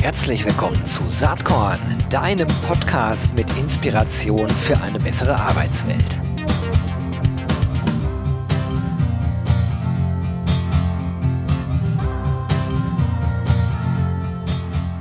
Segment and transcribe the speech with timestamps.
[0.00, 6.18] Herzlich willkommen zu Saatkorn, deinem Podcast mit Inspiration für eine bessere Arbeitswelt.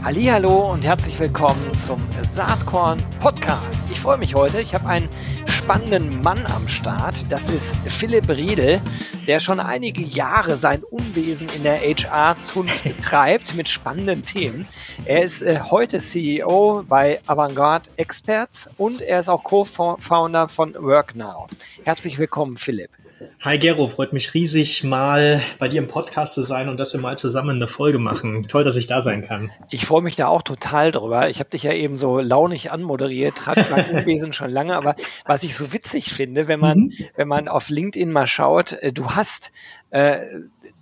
[0.04, 3.90] Hallo und herzlich willkommen zum Saatkorn Podcast.
[3.92, 4.60] Ich freue mich heute.
[4.60, 5.08] Ich habe einen
[5.46, 7.16] spannenden Mann am Start.
[7.30, 8.82] Das ist Philipp Riedel,
[9.30, 14.68] der schon einige Jahre sein Unwesen in der HR-Zunft betreibt mit spannenden Themen.
[15.06, 21.48] Er ist äh, heute CEO bei Avantgarde Experts und er ist auch Co-Founder von WorkNow.
[21.86, 22.90] Herzlich willkommen, Philipp.
[23.42, 27.00] Hi Gero, freut mich riesig, mal bei dir im Podcast zu sein und dass wir
[27.00, 28.48] mal zusammen eine Folge machen.
[28.48, 29.52] Toll, dass ich da sein kann.
[29.70, 31.30] Ich freue mich da auch total drüber.
[31.30, 34.96] Ich habe dich ja eben so launig anmoderiert, trat mein Unwesen schon lange, aber
[35.26, 36.94] was ich so witzig finde, wenn man, mhm.
[37.16, 39.52] wenn man auf LinkedIn mal schaut, äh, du hast
[39.90, 40.20] äh,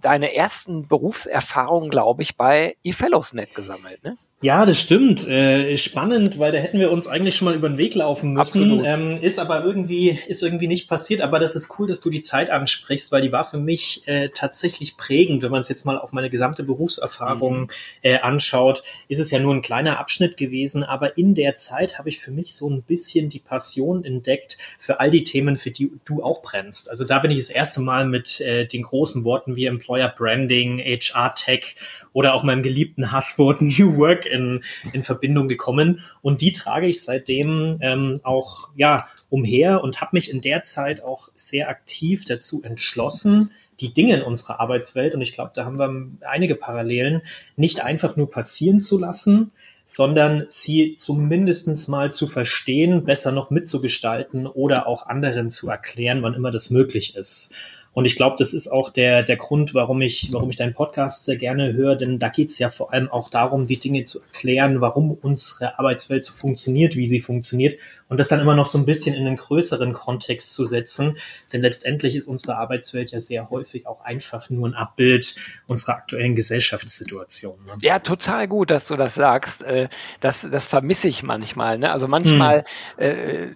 [0.02, 4.18] deine ersten Berufserfahrungen, glaube ich, bei eFellowsNet gesammelt, ne?
[4.40, 5.27] Ja, das stimmt.
[5.27, 8.85] Äh, spannend, weil da hätten wir uns eigentlich schon mal über den Weg laufen müssen.
[8.85, 11.21] Ähm, ist aber irgendwie, ist irgendwie nicht passiert.
[11.21, 14.29] Aber das ist cool, dass du die Zeit ansprichst, weil die war für mich äh,
[14.29, 15.41] tatsächlich prägend.
[15.41, 17.70] Wenn man es jetzt mal auf meine gesamte Berufserfahrung mhm.
[18.04, 20.84] äh, anschaut, ist es ja nur ein kleiner Abschnitt gewesen.
[20.84, 24.99] Aber in der Zeit habe ich für mich so ein bisschen die Passion entdeckt für
[24.99, 26.91] all die Themen, für die du auch brennst.
[26.91, 30.77] Also da bin ich das erste Mal mit äh, den großen Worten wie Employer Branding,
[30.77, 31.76] HR Tech
[32.18, 36.01] oder auch meinem geliebten Hasswort New Work in, in Verbindung gekommen.
[36.23, 41.04] Und die trage ich seitdem ähm, auch ja umher und habe mich in der Zeit
[41.04, 45.77] auch sehr aktiv dazu entschlossen, die Dinge in unserer Arbeitswelt, und ich glaube, da haben
[45.77, 47.21] wir einige Parallelen,
[47.55, 49.51] nicht einfach nur passieren zu lassen,
[49.85, 56.34] sondern sie zumindestens mal zu verstehen, besser noch mitzugestalten oder auch anderen zu erklären, wann
[56.34, 57.54] immer das möglich ist.
[57.98, 61.26] Und ich glaube, das ist auch der, der Grund, warum ich, warum ich deinen Podcast
[61.26, 64.22] sehr gerne höre, denn da geht es ja vor allem auch darum, die Dinge zu
[64.22, 67.73] erklären, warum unsere Arbeitswelt so funktioniert, wie sie funktioniert
[68.07, 71.17] und das dann immer noch so ein bisschen in einen größeren Kontext zu setzen.
[71.51, 75.35] Denn letztendlich ist unsere Arbeitswelt ja sehr häufig auch einfach nur ein Abbild
[75.66, 77.66] unserer aktuellen Gesellschaftssituation.
[77.66, 77.73] Ne?
[77.81, 79.63] Ja, total gut, dass du das sagst.
[79.63, 79.89] Äh,
[80.19, 81.79] das, das vermisse ich manchmal.
[81.79, 81.91] Ne?
[81.91, 82.63] Also manchmal,
[82.97, 83.55] hm.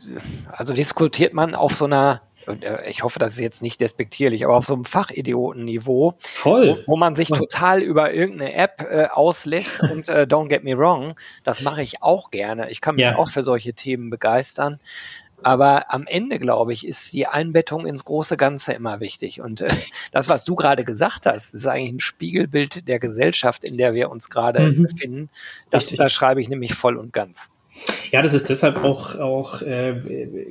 [0.51, 2.30] also diskutiert man auf so einer äh,
[2.87, 6.83] ich hoffe, das ist jetzt nicht despektierlich, aber auf so einem Fachidioten-Niveau, Voll.
[6.85, 10.77] Wo, wo, man sich total über irgendeine App äh, auslässt und äh, don't get me
[10.77, 12.69] wrong, das mache ich auch gerne.
[12.69, 13.15] Ich kann mich ja.
[13.15, 14.79] auch für solche Themen begeistern.
[15.43, 19.41] Aber am Ende, glaube ich, ist die Einbettung ins große Ganze immer wichtig.
[19.41, 19.67] Und äh,
[20.11, 24.09] das, was du gerade gesagt hast, ist eigentlich ein Spiegelbild der Gesellschaft, in der wir
[24.11, 24.83] uns gerade mhm.
[24.83, 25.29] befinden.
[25.69, 25.99] Das Richtig.
[25.99, 27.49] unterschreibe ich nämlich voll und ganz.
[28.11, 29.95] Ja, das ist deshalb auch, auch äh,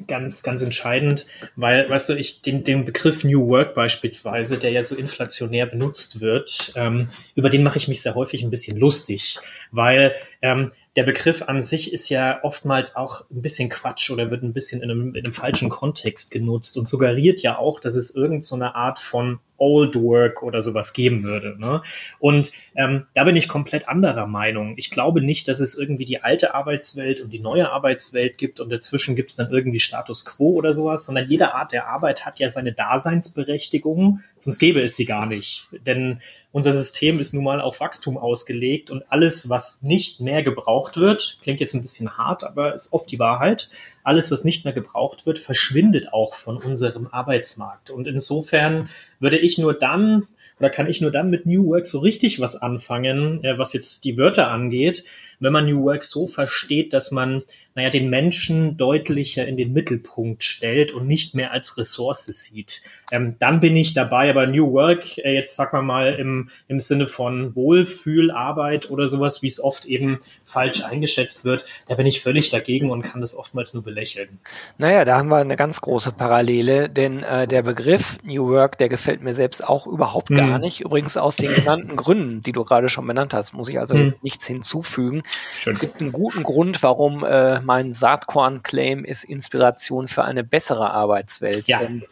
[0.06, 1.26] ganz, ganz entscheidend,
[1.56, 6.20] weil, weißt du, ich den, den Begriff New Work beispielsweise, der ja so inflationär benutzt
[6.20, 9.38] wird, ähm, über den mache ich mich sehr häufig ein bisschen lustig,
[9.70, 14.43] weil ähm, der Begriff an sich ist ja oftmals auch ein bisschen Quatsch oder wird
[14.43, 18.15] ein bisschen in einem, in einem falschen Kontext genutzt und suggeriert ja auch, dass es
[18.15, 21.56] irgendeine so Art von Old Work oder sowas geben würde.
[21.61, 21.83] Ne?
[22.19, 24.75] Und ähm, da bin ich komplett anderer Meinung.
[24.78, 28.71] Ich glaube nicht, dass es irgendwie die alte Arbeitswelt und die neue Arbeitswelt gibt und
[28.71, 32.41] dazwischen gibt es dann irgendwie Status quo oder sowas, sondern jede Art der Arbeit hat
[32.41, 35.69] ja seine Daseinsberechtigung, sonst gäbe es sie gar nicht.
[35.87, 36.21] Denn
[36.53, 41.38] unser System ist nun mal auf Wachstum ausgelegt und alles, was nicht mehr gebraucht wird,
[41.43, 43.71] klingt jetzt ein bisschen hart, aber ist oft die Wahrheit,
[44.03, 47.91] alles, was nicht mehr gebraucht wird, verschwindet auch von unserem Arbeitsmarkt.
[47.91, 48.89] Und insofern
[49.21, 50.27] würde ich nur dann
[50.59, 54.05] oder kann ich nur dann mit New Work so richtig was anfangen, äh, was jetzt
[54.05, 55.05] die Wörter angeht,
[55.39, 57.43] wenn man New Work so versteht, dass man
[57.80, 62.82] naja, den Menschen deutlicher in den Mittelpunkt stellt und nicht mehr als Ressource sieht.
[63.10, 66.78] Ähm, dann bin ich dabei, aber New Work, äh, jetzt sag mal mal im, im
[66.78, 72.20] Sinne von Wohlfühlarbeit oder sowas, wie es oft eben falsch eingeschätzt wird, da bin ich
[72.20, 74.38] völlig dagegen und kann das oftmals nur belächeln.
[74.78, 78.91] Naja, da haben wir eine ganz große Parallele, denn äh, der Begriff New Work, der
[78.91, 80.60] gefällt mir selbst auch überhaupt gar hm.
[80.60, 80.82] nicht.
[80.82, 84.04] Übrigens aus den genannten Gründen, die du gerade schon benannt hast, muss ich also hm.
[84.04, 85.22] jetzt nichts hinzufügen.
[85.59, 85.72] Schön.
[85.72, 91.69] Es gibt einen guten Grund, warum äh, mein Saatkorn-Claim ist Inspiration für eine bessere Arbeitswelt.
[91.69, 91.78] Ja.
[91.78, 92.03] Denn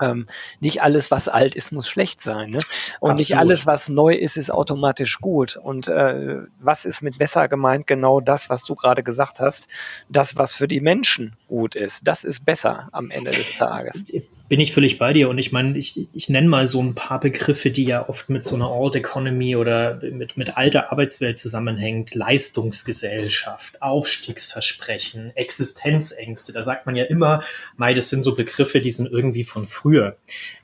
[0.00, 0.28] ähm,
[0.60, 2.50] nicht alles, was alt ist, muss schlecht sein.
[2.50, 2.58] Ne?
[3.00, 3.18] Und Absolut.
[3.18, 5.56] nicht alles, was neu ist, ist automatisch gut.
[5.56, 7.88] Und äh, was ist mit besser gemeint?
[7.88, 9.66] Genau das, was du gerade gesagt hast.
[10.08, 12.06] Das, was für die Menschen gut ist.
[12.06, 14.04] Das ist besser am Ende des Tages
[14.52, 15.30] bin ich völlig bei dir.
[15.30, 18.44] Und ich meine, ich, ich nenne mal so ein paar Begriffe, die ja oft mit
[18.44, 22.14] so einer Old Economy oder mit, mit alter Arbeitswelt zusammenhängt.
[22.14, 26.52] Leistungsgesellschaft, Aufstiegsversprechen, Existenzängste.
[26.52, 27.42] Da sagt man ja immer,
[27.78, 30.18] mei, das sind so Begriffe, die sind irgendwie von früher.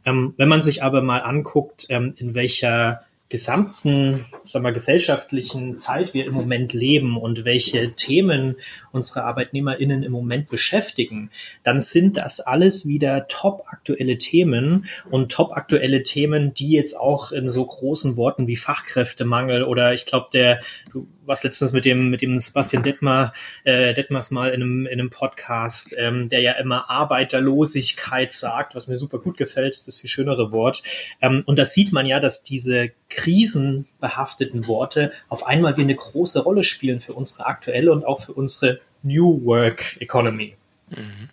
[0.05, 6.14] Ähm, wenn man sich aber mal anguckt, ähm, in welcher gesamten, sagen wir, gesellschaftlichen Zeit
[6.14, 8.56] wir im Moment leben und welche Themen
[8.90, 11.30] unsere ArbeitnehmerInnen im Moment beschäftigen,
[11.62, 17.32] dann sind das alles wieder top aktuelle Themen und top aktuelle Themen, die jetzt auch
[17.32, 20.60] in so großen Worten wie Fachkräftemangel oder ich glaube, der,
[20.92, 23.32] du warst letztens mit dem, mit dem Sebastian Detmar,
[23.64, 28.88] äh, Detmers mal in einem, in einem Podcast, ähm, der ja immer Arbeiterlosigkeit sagt, was
[28.88, 30.82] mir super gut gefällt, ist das viel schönere Wort.
[31.20, 36.42] Ähm, und das sieht man ja, dass diese krisenbehafteten Worte auf einmal wie eine große
[36.42, 40.54] Rolle spielen für unsere aktuelle und auch für unsere New Work Economy.
[40.90, 41.28] Mhm.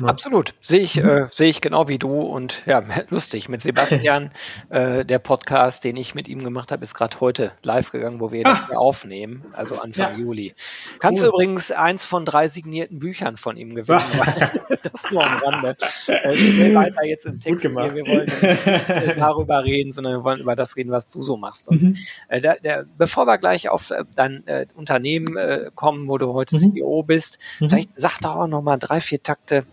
[0.00, 0.06] Ja.
[0.06, 0.54] Absolut.
[0.60, 1.08] Sehe ich, mhm.
[1.08, 3.48] äh, sehe ich genau wie du und ja, lustig.
[3.48, 4.30] Mit Sebastian,
[4.70, 8.32] äh, der Podcast, den ich mit ihm gemacht habe, ist gerade heute live gegangen, wo
[8.32, 8.50] wir ah.
[8.68, 10.18] das aufnehmen, also Anfang ja.
[10.18, 10.54] Juli.
[10.98, 11.30] Kannst cool.
[11.30, 14.00] du übrigens eins von drei signierten Büchern von ihm gewinnen.
[14.82, 15.76] das nur am Rande.
[16.06, 17.74] Äh, wir weiter jetzt im Text hier.
[17.74, 21.68] Wir wollen nicht darüber reden, sondern wir wollen über das reden, was du so machst.
[21.68, 21.96] Und mhm.
[22.28, 26.32] äh, der, der, bevor wir gleich auf äh, dein äh, Unternehmen äh, kommen, wo du
[26.32, 26.74] heute mhm.
[26.74, 27.70] CEO bist, mhm.
[27.70, 29.64] vielleicht sag doch auch noch mal drei, vier Takte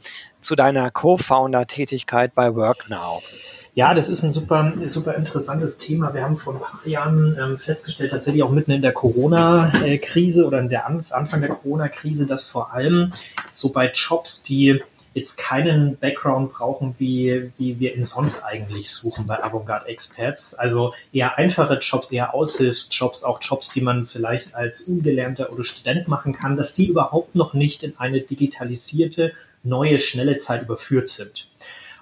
[0.41, 3.23] zu deiner Co-Founder-Tätigkeit bei WorkNow.
[3.77, 6.11] Ja, das ist ein super, super interessantes Thema.
[6.15, 10.59] Wir haben vor ein paar Jahren ähm, festgestellt, tatsächlich auch mitten in der Corona-Krise oder
[10.59, 13.13] in der Anf Anfang der Corona-Krise, dass vor allem
[13.51, 14.81] so bei Jobs, die
[15.13, 20.53] jetzt keinen Background brauchen, wie, wie wir ihn sonst eigentlich suchen bei Avantgarde Experts.
[20.53, 26.07] Also eher einfache Jobs, eher Aushilfsjobs, auch Jobs, die man vielleicht als Ungelernter oder Student
[26.07, 29.33] machen kann, dass die überhaupt noch nicht in eine digitalisierte
[29.67, 31.47] neue, schnelle Zeit überführt sind.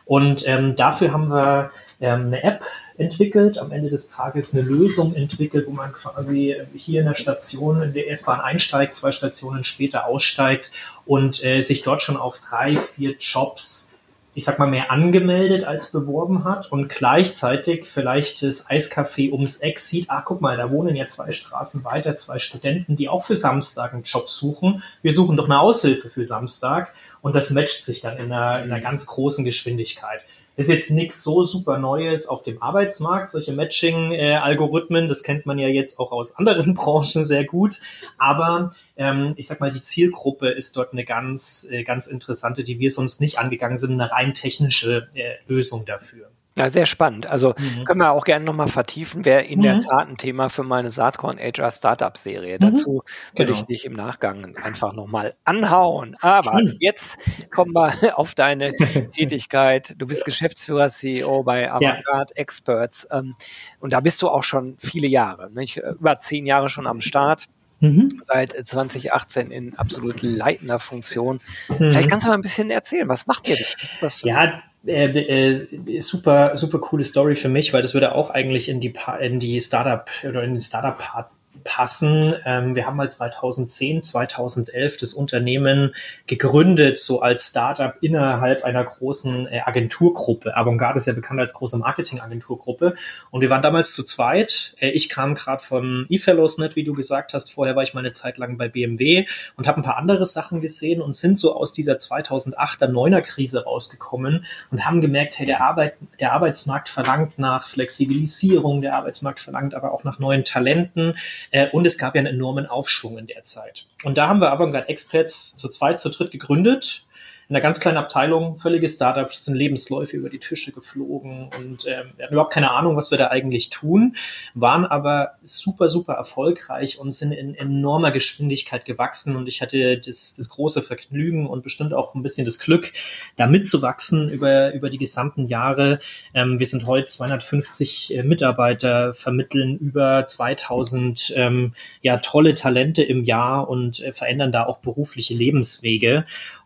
[0.06, 2.62] Und ähm, dafür haben wir ähm, eine App
[2.98, 7.82] entwickelt, am Ende des Tages eine Lösung entwickelt, wo man quasi hier in der Station
[7.82, 10.72] in der S-Bahn einsteigt, zwei Stationen später aussteigt
[11.06, 13.95] und äh, sich dort schon auf drei, vier Jobs
[14.36, 19.80] ich sag mal, mehr angemeldet als beworben hat und gleichzeitig vielleicht das Eiscafé ums Eck
[19.80, 23.38] sieht, ah, guck mal, da wohnen ja zwei Straßen weiter, zwei Studenten, die auch für
[23.38, 24.84] Samstag einen Job suchen.
[25.02, 28.72] Wir suchen doch eine Aushilfe für Samstag und das matcht sich dann in einer, in
[28.72, 30.22] einer ganz großen Geschwindigkeit.
[30.58, 35.68] Ist jetzt nichts so super Neues auf dem Arbeitsmarkt, solche Matching-Algorithmen, das kennt man ja
[35.68, 37.82] jetzt auch aus anderen Branchen sehr gut.
[38.18, 42.80] Aber ähm, ich sag mal, die Zielgruppe ist dort eine ganz, äh, ganz interessante, die
[42.80, 46.30] wir sonst nicht angegangen sind, eine rein technische äh, Lösung dafür.
[46.58, 47.30] Ja, sehr spannend.
[47.30, 47.84] Also mhm.
[47.84, 49.64] können wir auch gerne nochmal vertiefen, wäre in mhm.
[49.64, 52.56] der Tat ein Thema für meine Saatkorn HR Startup Serie.
[52.56, 52.60] Mhm.
[52.62, 53.04] Dazu
[53.34, 53.58] würde genau.
[53.58, 56.16] ich dich im Nachgang einfach nochmal anhauen.
[56.22, 56.78] Aber Schön.
[56.80, 57.18] jetzt
[57.52, 59.96] kommen wir auf deine Tätigkeit.
[59.98, 62.42] Du bist Geschäftsführer, CEO bei Avantgarde ja.
[62.42, 63.06] Experts.
[63.12, 63.36] Ähm,
[63.82, 65.78] und da bist du auch schon viele Jahre, nicht?
[65.78, 67.48] über zehn Jahre schon am Start.
[67.82, 68.22] Mhm.
[68.26, 71.42] Seit 2018 in absolut leitender Funktion.
[71.68, 71.76] Mhm.
[71.76, 74.10] Vielleicht kannst du mal ein bisschen erzählen, was macht ihr denn?
[74.24, 78.80] ja, äh, äh, super, super coole Story für mich, weil das würde auch eigentlich in
[78.80, 81.30] die, in die Startup oder in den Startup-Part
[81.66, 82.34] passen.
[82.46, 85.94] Ähm, wir haben mal 2010, 2011 das Unternehmen
[86.28, 90.56] gegründet, so als Startup innerhalb einer großen äh, Agenturgruppe.
[90.56, 92.94] Avantgarde ist ja bekannt als große Marketingagenturgruppe.
[93.32, 94.76] Und wir waren damals zu zweit.
[94.80, 97.52] Äh, ich kam gerade von eFellowsNet, wie du gesagt hast.
[97.52, 99.26] Vorher war ich mal eine Zeit lang bei BMW
[99.58, 103.64] und habe ein paar andere Sachen gesehen und sind so aus dieser 2008er, 9er Krise
[103.64, 109.74] rausgekommen und haben gemerkt, hey, der, Arbeit, der Arbeitsmarkt verlangt nach Flexibilisierung, der Arbeitsmarkt verlangt
[109.74, 111.16] aber auch nach neuen Talenten.
[111.56, 113.86] Äh, und es gab ja einen enormen Aufschwung in der Zeit.
[114.04, 117.06] Und da haben wir Avantgarde Experts zu zweit, zu dritt gegründet
[117.48, 122.14] in einer ganz kleinen Abteilung, völliges Startup, sind Lebensläufe über die Tische geflogen und ähm,
[122.16, 124.16] wir hatten überhaupt keine Ahnung, was wir da eigentlich tun,
[124.56, 130.36] waren aber super, super erfolgreich und sind in enormer Geschwindigkeit gewachsen und ich hatte das,
[130.36, 132.94] das große Vergnügen und bestimmt auch ein bisschen das Glück,
[133.36, 136.00] da mitzuwachsen über, über die gesamten Jahre.
[136.34, 143.24] Ähm, wir sind heute 250 äh, Mitarbeiter, vermitteln über 2000 ähm, ja, tolle Talente im
[143.24, 146.26] Jahr und äh, verändern da auch berufliche Lebenswege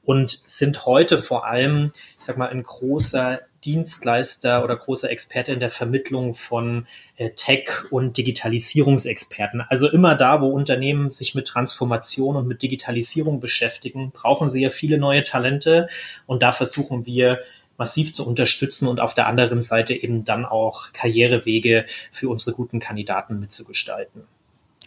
[0.10, 5.60] und sind heute vor allem, ich sag mal, ein großer Dienstleister oder großer Experte in
[5.60, 6.88] der Vermittlung von
[7.18, 9.62] äh, Tech- und Digitalisierungsexperten.
[9.62, 14.72] Also immer da, wo Unternehmen sich mit Transformation und mit Digitalisierung beschäftigen, brauchen sie ja
[14.72, 15.88] viele neue Talente
[16.26, 17.42] und da versuchen wir
[17.78, 22.80] massiv zu unterstützen und auf der anderen Seite eben dann auch Karrierewege für unsere guten
[22.80, 24.24] Kandidaten mitzugestalten.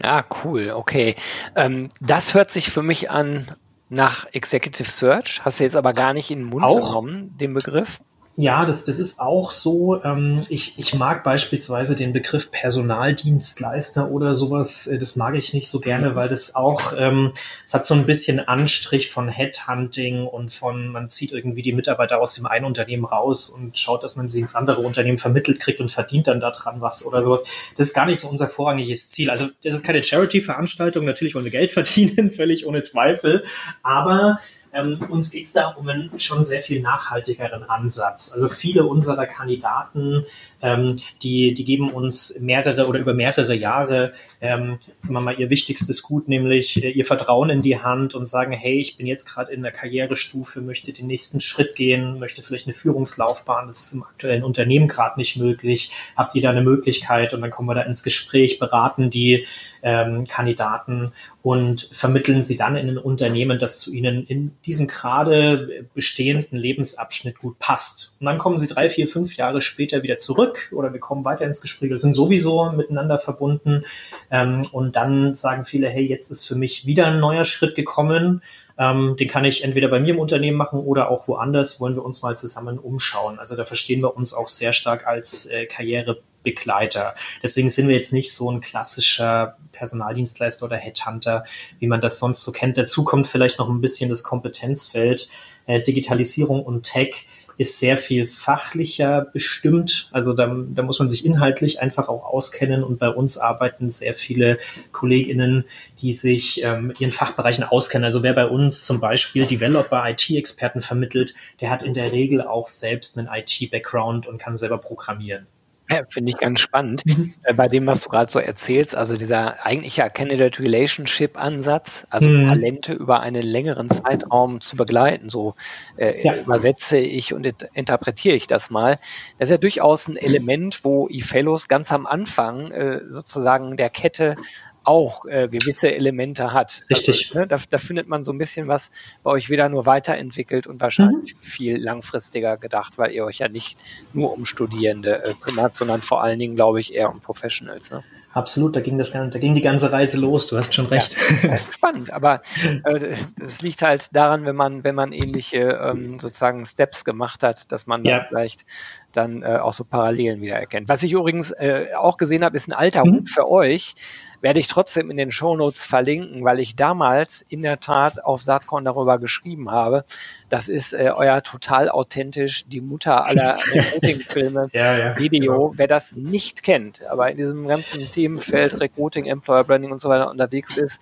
[0.00, 1.14] Ah, cool, okay.
[1.55, 3.52] Ähm, das hört sich für mich an
[3.92, 5.42] nach Executive Search.
[5.44, 6.88] Hast du jetzt aber gar nicht in den Mund auch?
[6.88, 8.00] genommen, den Begriff?
[8.37, 10.03] Ja, das, das ist auch so.
[10.03, 14.87] Ähm, ich, ich mag beispielsweise den Begriff Personaldienstleister oder sowas.
[14.87, 16.15] Äh, das mag ich nicht so gerne, mhm.
[16.15, 17.33] weil das auch, ähm,
[17.67, 22.23] es hat so ein bisschen Anstrich von Headhunting und von, man zieht irgendwie die Mitarbeiter
[22.23, 25.81] aus dem einen Unternehmen raus und schaut, dass man sie ins andere Unternehmen vermittelt kriegt
[25.81, 27.45] und verdient dann daran was oder sowas.
[27.77, 29.29] Das ist gar nicht so unser vorrangiges Ziel.
[29.29, 31.05] Also das ist keine Charity-Veranstaltung.
[31.05, 33.45] Natürlich wollen wir Geld verdienen, völlig ohne Zweifel.
[33.83, 34.39] Aber
[34.73, 38.33] ähm, uns geht es da um einen schon sehr viel nachhaltigeren Ansatz.
[38.33, 40.25] Also viele unserer Kandidaten,
[40.62, 45.50] ähm, die, die geben uns mehrere oder über mehrere Jahre, ähm, sagen wir mal, ihr
[45.50, 49.26] wichtigstes Gut, nämlich äh, ihr Vertrauen in die Hand und sagen, hey, ich bin jetzt
[49.26, 53.92] gerade in der Karrierestufe, möchte den nächsten Schritt gehen, möchte vielleicht eine Führungslaufbahn, das ist
[53.92, 55.90] im aktuellen Unternehmen gerade nicht möglich.
[56.16, 57.35] Habt ihr da eine Möglichkeit?
[57.35, 59.47] Und dann kommen wir da ins Gespräch, beraten die
[59.83, 65.87] ähm, Kandidaten und vermitteln sie dann in ein Unternehmen, das zu ihnen in diesem gerade
[65.92, 68.14] bestehenden Lebensabschnitt gut passt.
[68.21, 71.44] Und dann kommen sie drei, vier, fünf Jahre später wieder zurück oder wir kommen weiter
[71.44, 73.85] ins Gespräch, wir sind sowieso miteinander verbunden.
[74.30, 78.42] Ähm, und dann sagen viele, hey, jetzt ist für mich wieder ein neuer Schritt gekommen.
[78.78, 82.04] Ähm, den kann ich entweder bei mir im Unternehmen machen oder auch woanders, wollen wir
[82.04, 83.38] uns mal zusammen umschauen.
[83.38, 87.14] Also da verstehen wir uns auch sehr stark als äh, Karriere Begleiter.
[87.42, 91.44] Deswegen sind wir jetzt nicht so ein klassischer Personaldienstleister oder Headhunter,
[91.78, 92.78] wie man das sonst so kennt.
[92.78, 95.28] Dazu kommt vielleicht noch ein bisschen das Kompetenzfeld.
[95.66, 97.26] Äh, Digitalisierung und Tech
[97.62, 100.09] ist sehr viel fachlicher bestimmt.
[100.12, 104.14] Also da, da muss man sich inhaltlich einfach auch auskennen und bei uns arbeiten sehr
[104.14, 104.59] viele
[104.92, 105.64] KollegInnen,
[106.00, 108.04] die sich ähm, mit ihren Fachbereichen auskennen.
[108.04, 112.69] Also wer bei uns zum Beispiel Developer, IT-Experten vermittelt, der hat in der Regel auch
[112.69, 115.47] selbst einen IT-Background und kann selber programmieren.
[115.92, 117.04] Ja, Finde ich ganz spannend.
[117.04, 117.32] Mhm.
[117.42, 122.28] Äh, bei dem, was du gerade so erzählst, also dieser eigentliche Candidate Relationship Ansatz, also
[122.28, 122.49] mhm.
[122.49, 125.54] Talente über einen längeren Zeitraum zu begleiten, so
[125.96, 126.34] äh, ja.
[126.37, 128.99] übersetze ich und interpretiere ich das mal.
[129.38, 134.37] Das ist ja durchaus ein Element, wo eFellows ganz am Anfang äh, sozusagen der Kette
[134.85, 136.85] auch äh, gewisse Elemente hat.
[136.91, 137.29] Richtig.
[137.29, 138.91] Also, ne, da, da, findet man so ein bisschen was
[139.23, 141.39] bei euch wieder nur weiterentwickelt und wahrscheinlich mhm.
[141.39, 143.79] viel langfristiger gedacht, weil ihr euch ja nicht
[144.12, 147.91] nur um Studierende äh, kümmert, sondern vor allen Dingen, glaube ich, eher um Professionals.
[147.91, 148.03] Ne?
[148.35, 150.47] Absolut, da ging das, da ging die ganze Reise los.
[150.47, 151.17] Du hast schon recht.
[151.43, 152.41] Ja, spannend, aber
[152.85, 157.71] äh, das liegt halt daran, wenn man, wenn man ähnliche ähm, sozusagen Steps gemacht hat,
[157.71, 158.25] dass man ja.
[158.27, 158.65] vielleicht
[159.12, 160.88] dann äh, auch so Parallelen wieder erkennt.
[160.88, 163.16] Was ich übrigens äh, auch gesehen habe, ist ein alter mhm.
[163.16, 163.95] Hut für euch
[164.42, 168.85] werde ich trotzdem in den Shownotes verlinken, weil ich damals in der Tat auf Saatkorn
[168.85, 170.04] darüber geschrieben habe.
[170.50, 175.52] Das ist äh, euer total authentisch, die Mutter aller Recruiting-Filme ja, ja, Video.
[175.52, 175.73] Genau.
[175.76, 180.28] Wer das nicht kennt, aber in diesem ganzen Themenfeld Recruiting, Employer Branding und so weiter
[180.28, 181.00] unterwegs ist,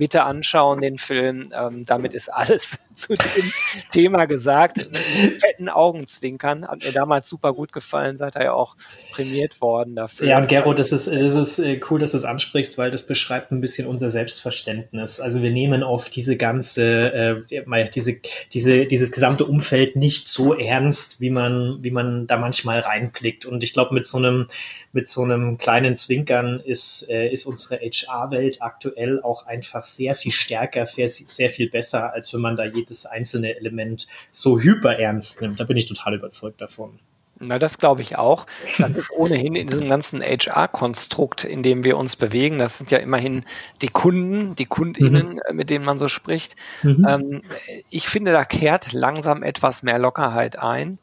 [0.00, 1.42] bitte anschauen, den Film.
[1.54, 3.52] Ähm, damit ist alles zu dem
[3.92, 4.78] Thema gesagt.
[4.78, 6.66] Mit fetten Augenzwinkern.
[6.66, 8.16] Hat mir damals super gut gefallen.
[8.16, 8.76] Seid ihr ja auch
[9.12, 10.26] prämiert worden dafür.
[10.26, 13.06] Ja, und Gero, das ist, das ist äh, cool, dass du es ansprichst, weil das
[13.06, 15.20] beschreibt ein bisschen unser Selbstverständnis.
[15.20, 18.16] Also wir nehmen auf diese ganze, äh, diese,
[18.54, 23.44] diese, dieses gesamte Umfeld nicht so ernst, wie man, wie man da manchmal reinblickt.
[23.44, 24.46] Und ich glaube, mit so einem,
[24.92, 30.32] mit so einem kleinen Zwinkern ist, äh, ist unsere HR-Welt aktuell auch einfach sehr viel
[30.32, 35.60] stärker, sehr viel besser, als wenn man da jedes einzelne Element so hyper ernst nimmt.
[35.60, 36.98] Da bin ich total überzeugt davon.
[37.42, 38.46] Na, das glaube ich auch.
[38.76, 42.58] Das ist ohnehin in diesem ganzen HR-Konstrukt, in dem wir uns bewegen.
[42.58, 43.46] Das sind ja immerhin
[43.80, 45.40] die Kunden, die KundInnen, mhm.
[45.48, 46.54] Äh, mit denen man so spricht.
[46.82, 47.06] Mhm.
[47.08, 47.42] Ähm,
[47.88, 50.98] ich finde, da kehrt langsam etwas mehr Lockerheit ein.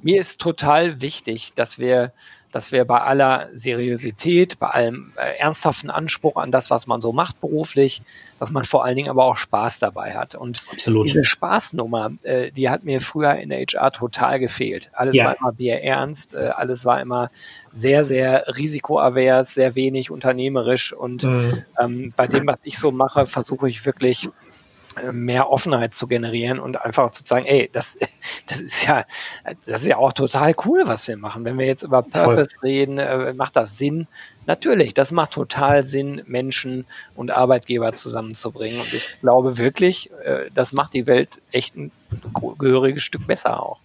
[0.00, 2.12] Mir ist total wichtig, dass wir
[2.52, 7.12] dass wir bei aller Seriosität, bei allem äh, ernsthaften Anspruch an das, was man so
[7.12, 8.02] macht beruflich,
[8.38, 10.34] dass man vor allen Dingen aber auch Spaß dabei hat.
[10.34, 11.06] Und Absolut.
[11.06, 14.90] diese Spaßnummer, äh, die hat mir früher in der HR total gefehlt.
[14.92, 15.26] Alles ja.
[15.26, 17.30] war immer Bier ernst, äh, alles war immer
[17.72, 20.92] sehr, sehr risikoavers, sehr wenig unternehmerisch.
[20.92, 21.64] Und mhm.
[21.78, 24.28] ähm, bei dem, was ich so mache, versuche ich wirklich
[25.12, 27.96] mehr Offenheit zu generieren und einfach zu sagen, ey, das,
[28.46, 29.04] das ist ja,
[29.66, 31.44] das ist ja auch total cool, was wir machen.
[31.44, 32.68] Wenn wir jetzt über Purpose Voll.
[32.68, 34.06] reden, äh, macht das Sinn?
[34.46, 38.80] Natürlich, das macht total Sinn, Menschen und Arbeitgeber zusammenzubringen.
[38.80, 41.92] Und ich glaube wirklich, äh, das macht die Welt echt ein
[42.58, 43.78] gehöriges Stück besser auch.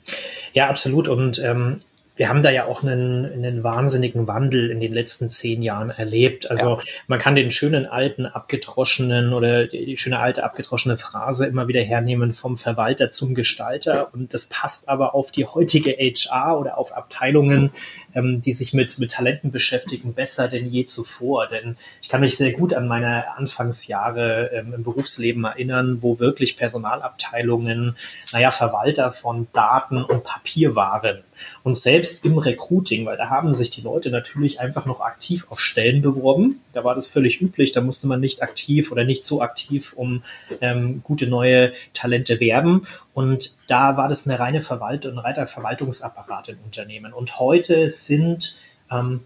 [0.53, 1.07] Ja, absolut.
[1.07, 1.81] Und ähm,
[2.15, 6.50] wir haben da ja auch einen, einen wahnsinnigen Wandel in den letzten zehn Jahren erlebt.
[6.50, 6.81] Also ja.
[7.07, 12.34] man kann den schönen alten abgedroschenen oder die schöne alte abgedroschene Phrase immer wieder hernehmen
[12.34, 17.72] vom Verwalter zum Gestalter und das passt aber auf die heutige HR oder auf Abteilungen,
[18.13, 21.48] ähm, die sich mit, mit Talenten beschäftigen, besser denn je zuvor.
[21.48, 26.55] Denn ich kann mich sehr gut an meine Anfangsjahre ähm, im Berufsleben erinnern, wo wirklich
[26.55, 27.95] Personalabteilungen,
[28.31, 31.24] naja, Verwalter von Daten und Papier waren.
[31.63, 35.60] Und selbst im Recruiting, weil da haben sich die Leute natürlich einfach noch aktiv auf
[35.60, 36.62] Stellen beworben.
[36.74, 40.24] Da war das völlig üblich, da musste man nicht aktiv oder nicht so aktiv um
[40.62, 42.88] ähm, gute neue Talente werben.
[43.13, 47.13] Und da war das eine reine Verwaltung, ein reiner Verwaltungsapparat im Unternehmen.
[47.13, 48.58] Und heute sind
[48.92, 49.22] ähm,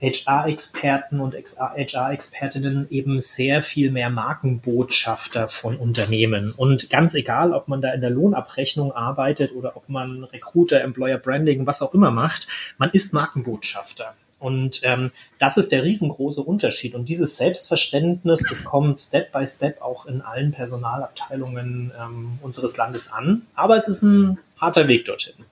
[0.00, 6.52] HR-Experten und HR-Expertinnen eben sehr viel mehr Markenbotschafter von Unternehmen.
[6.56, 11.18] Und ganz egal, ob man da in der Lohnabrechnung arbeitet oder ob man Recruiter, Employer
[11.18, 12.46] Branding, was auch immer macht,
[12.78, 14.14] man ist Markenbotschafter.
[14.44, 16.94] Und ähm, das ist der riesengroße Unterschied.
[16.94, 23.10] Und dieses Selbstverständnis, das kommt Step by Step auch in allen Personalabteilungen ähm, unseres Landes
[23.10, 23.46] an.
[23.54, 25.46] Aber es ist ein harter Weg dorthin.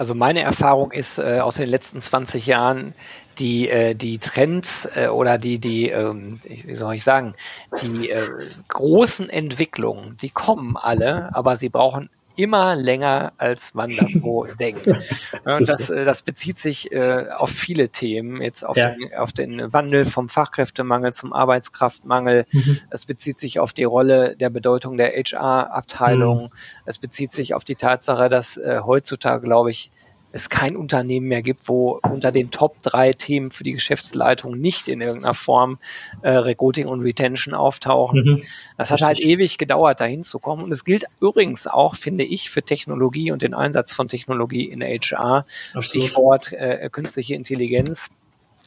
[0.00, 2.94] Also meine Erfahrung ist äh, aus den letzten 20 Jahren,
[3.38, 7.34] die, äh, die Trends äh, oder die, die, ähm, wie soll ich sagen,
[7.82, 8.26] die äh,
[8.68, 12.08] großen Entwicklungen, die kommen alle, aber sie brauchen
[12.40, 14.86] immer länger, als man davor denkt.
[14.86, 18.90] Und das, äh, das bezieht sich äh, auf viele Themen, jetzt auf, ja.
[18.90, 22.46] den, auf den Wandel vom Fachkräftemangel zum Arbeitskraftmangel.
[22.50, 22.78] Mhm.
[22.88, 26.44] Es bezieht sich auf die Rolle der Bedeutung der HR-Abteilung.
[26.44, 26.48] Mhm.
[26.86, 29.90] Es bezieht sich auf die Tatsache, dass äh, heutzutage, glaube ich,
[30.32, 34.88] es kein Unternehmen mehr gibt, wo unter den Top drei Themen für die Geschäftsleitung nicht
[34.88, 35.78] in irgendeiner Form
[36.22, 38.24] äh, Recruiting und Retention auftauchen.
[38.24, 38.42] Mhm.
[38.76, 39.26] Das hat halt Richtig.
[39.26, 40.62] halt ewig gedauert, dahin zu kommen.
[40.62, 44.82] Und es gilt übrigens auch, finde ich, für Technologie und den Einsatz von Technologie in
[44.82, 45.46] HR.
[45.74, 45.84] Absolut.
[45.84, 48.10] Stichwort äh, künstliche Intelligenz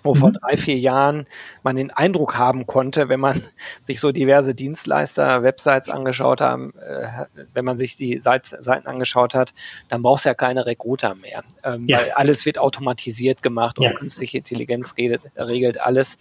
[0.04, 0.34] wo vor mhm.
[0.34, 1.26] drei, vier Jahren
[1.64, 3.44] man den Eindruck haben konnte, wenn man
[3.82, 7.08] sich so diverse Dienstleister, Websites angeschaut haben, äh,
[7.54, 9.54] wenn man sich die Seiten angeschaut hat,
[9.90, 11.44] dann brauchst du ja keine Recruiter mehr.
[11.64, 12.00] Ähm, ja.
[12.00, 13.94] Weil alles wird automatisiert gemacht und ja.
[13.94, 16.18] künstliche Intelligenz redet, regelt alles.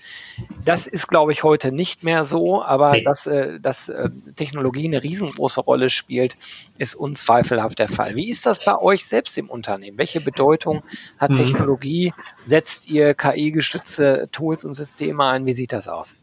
[0.65, 3.05] Das ist, glaube ich, heute nicht mehr so, aber nee.
[3.05, 6.37] dass, äh, dass äh, Technologie eine riesengroße Rolle spielt,
[6.79, 8.15] ist unzweifelhaft der Fall.
[8.15, 9.99] Wie ist das bei euch selbst im Unternehmen?
[9.99, 10.83] Welche Bedeutung
[11.19, 11.37] hat mhm.
[11.37, 12.12] Technologie?
[12.45, 13.15] Setzt ihr
[13.73, 15.47] KI-gestützte Tools und Systeme ein?
[15.47, 16.14] Wie sieht das aus?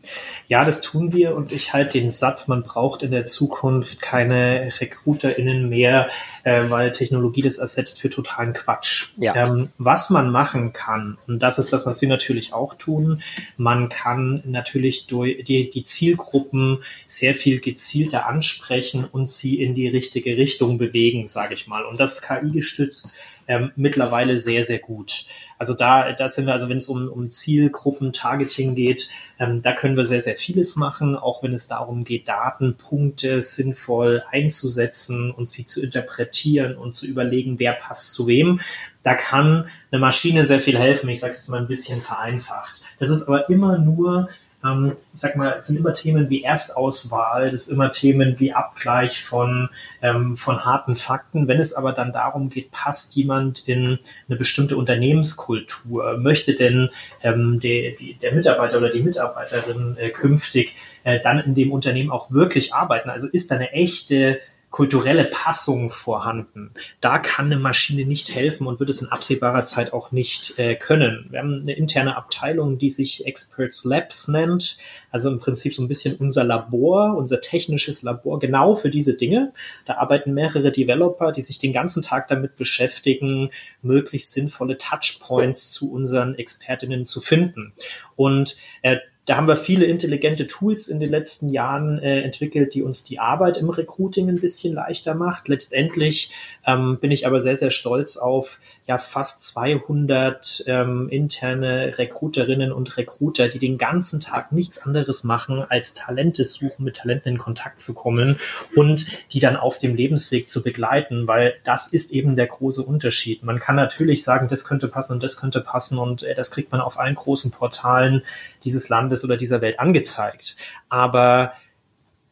[0.48, 4.72] Ja, das tun wir und ich halte den Satz, man braucht in der Zukunft keine
[4.80, 6.10] RecruiterInnen mehr,
[6.44, 9.10] äh, weil Technologie das ersetzt für totalen Quatsch.
[9.18, 9.36] Ja.
[9.36, 13.22] Ähm, was man machen kann, und das ist das, was wir natürlich auch tun,
[13.58, 19.88] man kann natürlich durch die, die Zielgruppen sehr viel gezielter ansprechen und sie in die
[19.88, 21.86] richtige Richtung bewegen, sage ich mal.
[21.86, 23.16] Und das KI gestützt
[23.48, 25.26] ähm, mittlerweile sehr, sehr gut.
[25.60, 29.98] Also da, da sind wir, also wenn es um, um Zielgruppen-Targeting geht, ähm, da können
[29.98, 35.66] wir sehr, sehr vieles machen, auch wenn es darum geht, Datenpunkte sinnvoll einzusetzen und sie
[35.66, 38.62] zu interpretieren und zu überlegen, wer passt zu wem.
[39.04, 41.10] Da kann eine Maschine sehr viel helfen.
[41.10, 42.82] Ich sage es jetzt mal ein bisschen vereinfacht.
[42.98, 44.30] Das ist aber immer nur
[44.64, 48.54] ähm, ich sag mal, es sind immer Themen wie Erstauswahl, das ist immer Themen wie
[48.54, 49.70] Abgleich von,
[50.02, 51.48] ähm, von harten Fakten.
[51.48, 56.90] Wenn es aber dann darum geht, passt jemand in eine bestimmte Unternehmenskultur, möchte denn
[57.24, 62.32] ähm, der, der Mitarbeiter oder die Mitarbeiterin äh, künftig äh, dann in dem Unternehmen auch
[62.32, 63.10] wirklich arbeiten?
[63.10, 64.40] Also ist da eine echte
[64.72, 66.72] kulturelle Passung vorhanden.
[67.02, 70.76] Da kann eine Maschine nicht helfen und wird es in absehbarer Zeit auch nicht äh,
[70.76, 71.28] können.
[71.32, 74.78] Wir haben eine interne Abteilung, die sich Experts Labs nennt,
[75.10, 79.54] also im Prinzip so ein bisschen unser Labor, unser technisches Labor, genau für diese Dinge.
[79.86, 83.50] Da arbeiten mehrere Developer, die sich den ganzen Tag damit beschäftigen,
[83.82, 87.74] möglichst sinnvolle Touchpoints zu unseren Expertinnen zu finden.
[88.16, 88.98] Und äh,
[89.30, 93.20] da haben wir viele intelligente Tools in den letzten Jahren äh, entwickelt, die uns die
[93.20, 95.48] Arbeit im Recruiting ein bisschen leichter macht.
[95.48, 96.32] Letztendlich
[96.66, 102.98] ähm, bin ich aber sehr, sehr stolz auf ja fast 200 ähm, interne Recruiterinnen und
[102.98, 107.80] Recruiter, die den ganzen Tag nichts anderes machen, als Talente suchen, mit Talenten in Kontakt
[107.80, 108.38] zu kommen
[108.76, 113.44] und die dann auf dem Lebensweg zu begleiten, weil das ist eben der große Unterschied.
[113.44, 116.72] Man kann natürlich sagen, das könnte passen und das könnte passen und äh, das kriegt
[116.72, 118.24] man auf allen großen Portalen
[118.64, 120.58] dieses Landes oder dieser Welt angezeigt.
[120.90, 121.54] Aber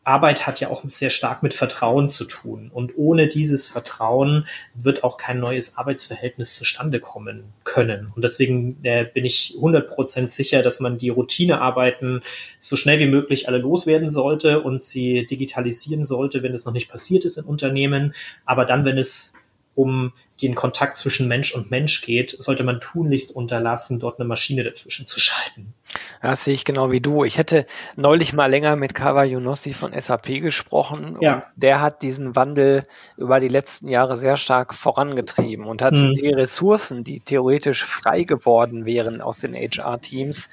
[0.08, 2.72] Arbeit hat ja auch sehr stark mit Vertrauen zu tun.
[2.74, 8.12] Und ohne dieses Vertrauen wird auch kein neues Arbeitsverhältnis zustande kommen können.
[8.16, 12.22] Und deswegen äh, bin ich 100% sicher, dass man die Routinearbeiten
[12.60, 16.90] so schnell wie möglich alle loswerden sollte und sie digitalisieren sollte, wenn es noch nicht
[16.90, 18.16] passiert ist in Unternehmen.
[18.46, 19.34] Aber dann, wenn es
[19.76, 24.64] um den Kontakt zwischen Mensch und Mensch geht, sollte man tunlichst unterlassen, dort eine Maschine
[24.64, 25.74] dazwischen zu schalten.
[26.22, 27.24] Das sehe ich genau wie du.
[27.24, 31.18] Ich hätte neulich mal länger mit Kawa Yunossi von SAP gesprochen.
[31.22, 31.46] Ja.
[31.56, 32.86] der hat diesen Wandel
[33.18, 36.16] über die letzten Jahre sehr stark vorangetrieben und hat mhm.
[36.16, 40.50] die Ressourcen, die theoretisch frei geworden wären aus den HR-Teams,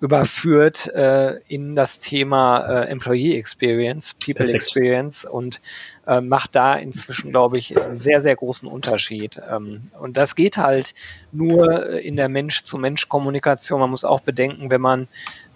[0.00, 4.62] überführt äh, in das Thema äh, Employee Experience, People Perfekt.
[4.62, 5.60] Experience und
[6.06, 9.40] äh, macht da inzwischen, glaube ich, einen sehr, sehr großen Unterschied.
[9.50, 10.94] Ähm, und das geht halt
[11.32, 13.80] nur in der Mensch-zu-Mensch-Kommunikation.
[13.80, 15.08] Man muss auch bedenken, wenn man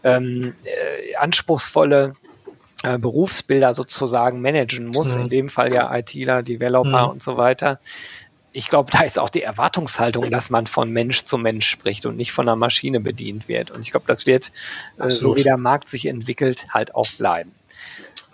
[0.02, 2.16] ähm, äh, anspruchsvolle
[2.82, 5.22] äh, Berufsbilder sozusagen managen muss, mhm.
[5.22, 7.12] in dem Fall ja ITler, Developer mhm.
[7.12, 7.78] und so weiter.
[8.52, 12.16] Ich glaube, da ist auch die Erwartungshaltung, dass man von Mensch zu Mensch spricht und
[12.16, 13.70] nicht von einer Maschine bedient wird.
[13.70, 14.52] Und ich glaube, das wird,
[14.98, 17.52] äh, so wie der Markt sich entwickelt, halt auch bleiben.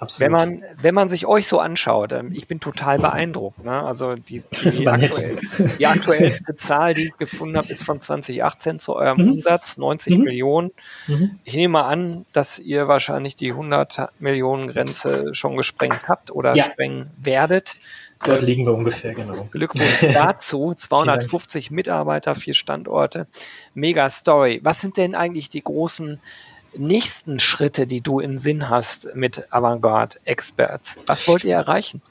[0.01, 0.21] Absolut.
[0.21, 3.65] Wenn man, wenn man sich euch so anschaut, ähm, ich bin total beeindruckt.
[3.65, 3.83] Ne?
[3.83, 5.39] Also die, die, aktuell,
[5.79, 9.33] die aktuellste Zahl, die ich gefunden habe, ist von 2018 zu eurem mhm.
[9.33, 10.25] Umsatz, 90 mhm.
[10.25, 10.71] Millionen.
[11.09, 11.41] Mhm.
[11.43, 16.55] Ich nehme mal an, dass ihr wahrscheinlich die 100 Millionen Grenze schon gesprengt habt oder
[16.55, 16.65] ja.
[16.65, 17.75] sprengen werdet.
[18.25, 19.49] Dort liegen wir ungefähr, genau.
[19.51, 20.75] Glückwunsch dazu.
[20.75, 23.27] 250 Mitarbeiter, vier Standorte.
[23.75, 24.61] Mega Story.
[24.63, 26.21] Was sind denn eigentlich die großen
[26.77, 30.99] nächsten Schritte, die du im Sinn hast mit Avantgarde Experts?
[31.07, 32.03] Was wollt ihr erreichen?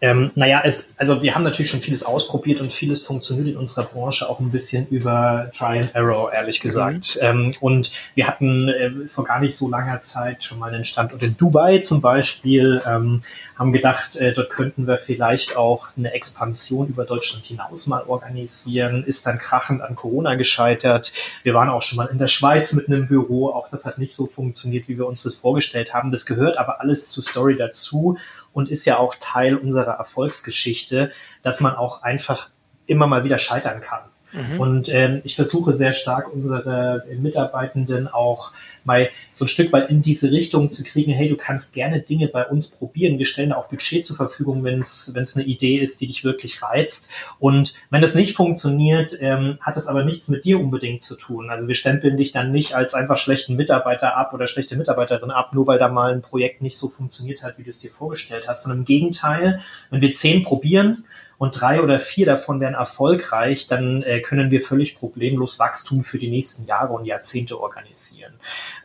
[0.00, 3.84] Ähm, naja, es, also wir haben natürlich schon vieles ausprobiert und vieles funktioniert in unserer
[3.84, 7.16] Branche auch ein bisschen über Try and Error, ehrlich gesagt.
[7.16, 7.26] Mhm.
[7.26, 11.22] Ähm, und wir hatten äh, vor gar nicht so langer Zeit schon mal einen Standort
[11.22, 13.22] in Dubai zum Beispiel, ähm,
[13.56, 19.04] haben gedacht, äh, dort könnten wir vielleicht auch eine Expansion über Deutschland hinaus mal organisieren,
[19.04, 21.12] ist dann krachend an Corona gescheitert.
[21.44, 24.12] Wir waren auch schon mal in der Schweiz mit einem Büro, auch das hat nicht
[24.12, 26.10] so funktioniert, wie wir uns das vorgestellt haben.
[26.10, 28.18] Das gehört aber alles zur Story dazu
[28.54, 31.12] und ist ja auch Teil unserer Erfolgsgeschichte,
[31.42, 32.48] dass man auch einfach
[32.86, 34.00] immer mal wieder scheitern kann.
[34.34, 34.60] Mhm.
[34.60, 38.52] Und ähm, ich versuche sehr stark unsere Mitarbeitenden auch
[38.84, 42.28] mal so ein Stück weit in diese Richtung zu kriegen, hey, du kannst gerne Dinge
[42.28, 43.18] bei uns probieren.
[43.18, 47.12] Wir stellen auch Budget zur Verfügung, wenn es eine Idee ist, die dich wirklich reizt.
[47.38, 51.50] Und wenn das nicht funktioniert, ähm, hat das aber nichts mit dir unbedingt zu tun.
[51.50, 55.54] Also wir stempeln dich dann nicht als einfach schlechten Mitarbeiter ab oder schlechte Mitarbeiterin ab,
[55.54, 58.44] nur weil da mal ein Projekt nicht so funktioniert hat, wie du es dir vorgestellt
[58.46, 61.04] hast, sondern im Gegenteil, wenn wir zehn probieren,
[61.38, 66.18] und drei oder vier davon werden erfolgreich, dann äh, können wir völlig problemlos Wachstum für
[66.18, 68.34] die nächsten Jahre und Jahrzehnte organisieren.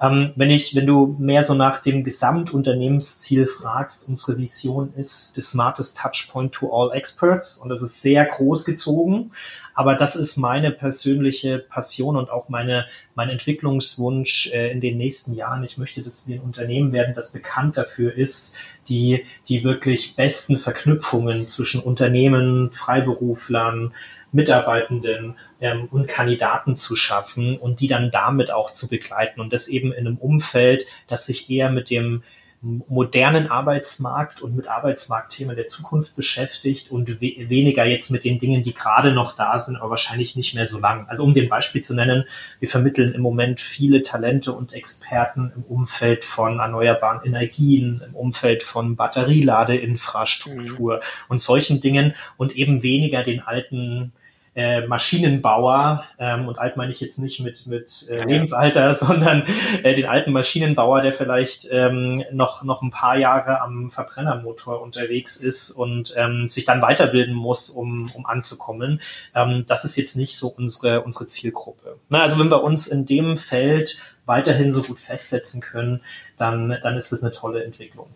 [0.02, 5.42] Ähm, wenn ich, wenn du mehr so nach dem Gesamtunternehmensziel fragst, unsere Vision ist the
[5.42, 9.32] smartest touchpoint to all experts und das ist sehr groß gezogen.
[9.80, 15.36] Aber das ist meine persönliche Passion und auch meine, mein Entwicklungswunsch äh, in den nächsten
[15.36, 15.64] Jahren.
[15.64, 18.58] Ich möchte, dass wir ein Unternehmen werden, das bekannt dafür ist,
[18.90, 23.94] die, die wirklich besten Verknüpfungen zwischen Unternehmen, Freiberuflern,
[24.34, 29.70] Mitarbeitenden ähm, und Kandidaten zu schaffen und die dann damit auch zu begleiten und das
[29.70, 32.24] eben in einem Umfeld, das sich eher mit dem
[32.62, 38.64] modernen Arbeitsmarkt und mit Arbeitsmarktthemen der Zukunft beschäftigt und we weniger jetzt mit den Dingen,
[38.64, 41.06] die gerade noch da sind, aber wahrscheinlich nicht mehr so lang.
[41.08, 42.26] Also um den Beispiel zu nennen,
[42.60, 48.64] wir vermitteln im Moment viele Talente und Experten im Umfeld von erneuerbaren Energien, im Umfeld
[48.64, 51.02] von Batterieladeinfrastruktur mhm.
[51.30, 54.12] und solchen Dingen und eben weniger den alten
[54.60, 59.44] äh, Maschinenbauer, ähm, und alt meine ich jetzt nicht mit, mit äh, Lebensalter, sondern
[59.84, 65.38] äh, den alten Maschinenbauer, der vielleicht ähm, noch, noch ein paar Jahre am Verbrennermotor unterwegs
[65.38, 69.00] ist und ähm, sich dann weiterbilden muss, um, um anzukommen.
[69.34, 71.96] Ähm, das ist jetzt nicht so unsere, unsere Zielgruppe.
[72.10, 76.02] Na, also wenn wir uns in dem Feld weiterhin so gut festsetzen können,
[76.36, 78.08] dann, dann ist das eine tolle Entwicklung.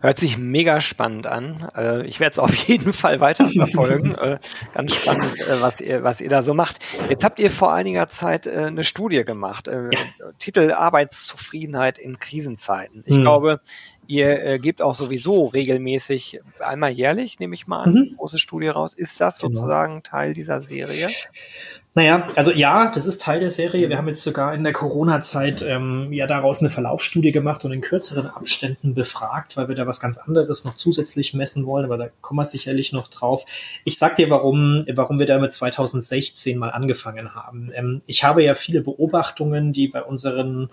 [0.00, 1.68] Hört sich mega spannend an.
[1.76, 4.14] Äh, ich werde es auf jeden Fall weiter verfolgen.
[4.24, 4.38] Äh,
[4.72, 6.78] ganz spannend, äh, was ihr, was ihr da so macht.
[7.10, 9.66] Jetzt habt ihr vor einiger Zeit eine Studie gemacht.
[9.66, 9.90] Ja.
[10.38, 13.02] Titel Arbeitszufriedenheit in Krisenzeiten.
[13.06, 13.22] Ich hm.
[13.22, 13.60] glaube,
[14.06, 18.16] ihr gebt auch sowieso regelmäßig einmal jährlich, nehme ich mal an, mhm.
[18.16, 18.94] große Studie raus.
[18.94, 19.52] Ist das genau.
[19.52, 21.08] sozusagen Teil dieser Serie?
[21.96, 23.88] Naja, also ja, das ist Teil der Serie.
[23.88, 27.82] Wir haben jetzt sogar in der Corona-Zeit ähm, ja daraus eine Verlaufsstudie gemacht und in
[27.82, 32.08] kürzeren Abständen befragt, weil wir da was ganz anderes noch zusätzlich messen wollen, aber da
[32.20, 33.44] kommen wir sicherlich noch drauf.
[33.84, 37.70] Ich sag dir, warum, warum wir damit 2016 mal angefangen haben.
[37.72, 40.70] Ähm, ich habe ja viele Beobachtungen, die bei unseren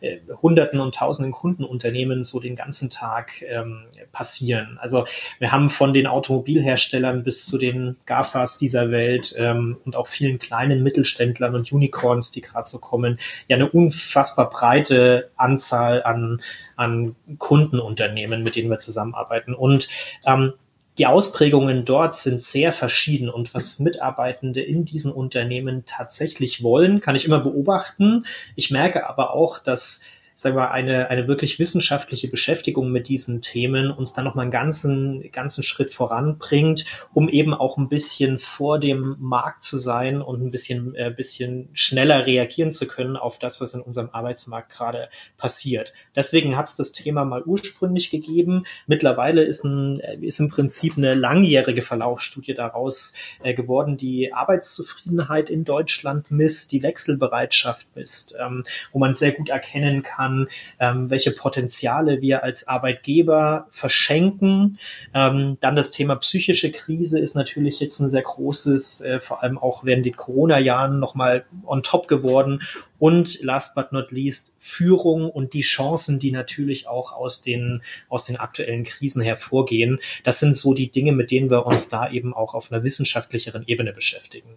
[0.00, 4.78] äh, Hunderten und Tausenden Kundenunternehmen so den ganzen Tag ähm, passieren.
[4.80, 5.06] Also
[5.38, 10.38] wir haben von den Automobilherstellern bis zu den GAFAs dieser Welt ähm, und auch vielen
[10.38, 16.40] kleinen Mittelständlern und Unicorns, die gerade so kommen, ja eine unfassbar breite Anzahl an,
[16.76, 19.54] an Kundenunternehmen, mit denen wir zusammenarbeiten.
[19.54, 19.88] Und
[20.26, 20.52] ähm,
[20.98, 27.16] die Ausprägungen dort sind sehr verschieden und was Mitarbeitende in diesen Unternehmen tatsächlich wollen, kann
[27.16, 28.26] ich immer beobachten.
[28.54, 30.02] Ich merke aber auch, dass
[30.34, 35.30] sagen wir, eine, eine wirklich wissenschaftliche Beschäftigung mit diesen Themen uns dann nochmal einen ganzen,
[35.30, 40.50] ganzen Schritt voranbringt, um eben auch ein bisschen vor dem Markt zu sein und ein
[40.50, 45.92] bisschen, äh, bisschen schneller reagieren zu können auf das, was in unserem Arbeitsmarkt gerade passiert.
[46.16, 48.64] Deswegen hat es das Thema mal ursprünglich gegeben.
[48.86, 55.64] Mittlerweile ist, ein, ist im Prinzip eine langjährige Verlaufsstudie daraus äh, geworden, die Arbeitszufriedenheit in
[55.64, 60.48] Deutschland misst, die Wechselbereitschaft misst, ähm, wo man sehr gut erkennen kann, kann,
[60.80, 64.78] ähm, welche Potenziale wir als Arbeitgeber verschenken.
[65.12, 69.58] Ähm, dann das Thema psychische Krise ist natürlich jetzt ein sehr großes, äh, vor allem
[69.58, 72.62] auch während den Corona-Jahren nochmal on top geworden
[72.98, 78.24] und last but not least Führung und die Chancen, die natürlich auch aus den, aus
[78.24, 79.98] den aktuellen Krisen hervorgehen.
[80.22, 83.64] Das sind so die Dinge, mit denen wir uns da eben auch auf einer wissenschaftlicheren
[83.66, 84.48] Ebene beschäftigen.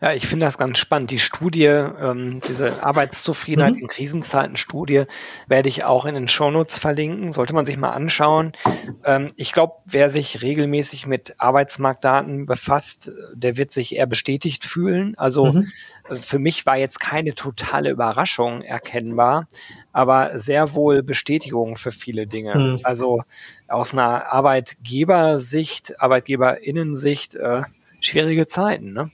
[0.00, 1.10] Ja, ich finde das ganz spannend.
[1.10, 3.80] Die Studie, ähm, diese Arbeitszufriedenheit mhm.
[3.80, 5.04] in Krisenzeiten Studie,
[5.46, 7.32] werde ich auch in den Shownotes verlinken.
[7.32, 8.52] Sollte man sich mal anschauen.
[9.04, 15.16] Ähm, ich glaube, wer sich regelmäßig mit Arbeitsmarktdaten befasst, der wird sich eher bestätigt fühlen.
[15.16, 15.70] Also mhm
[16.14, 17.34] für mich war jetzt keine
[17.70, 19.48] totale Überraschung erkennbar,
[19.92, 22.54] aber sehr wohl Bestätigung für viele Dinge.
[22.54, 22.80] Mhm.
[22.82, 23.22] Also
[23.68, 27.62] aus einer Arbeitgebersicht, Arbeitgeberinnensicht, äh,
[28.00, 28.92] schwierige Zeiten.
[28.92, 29.10] Ne?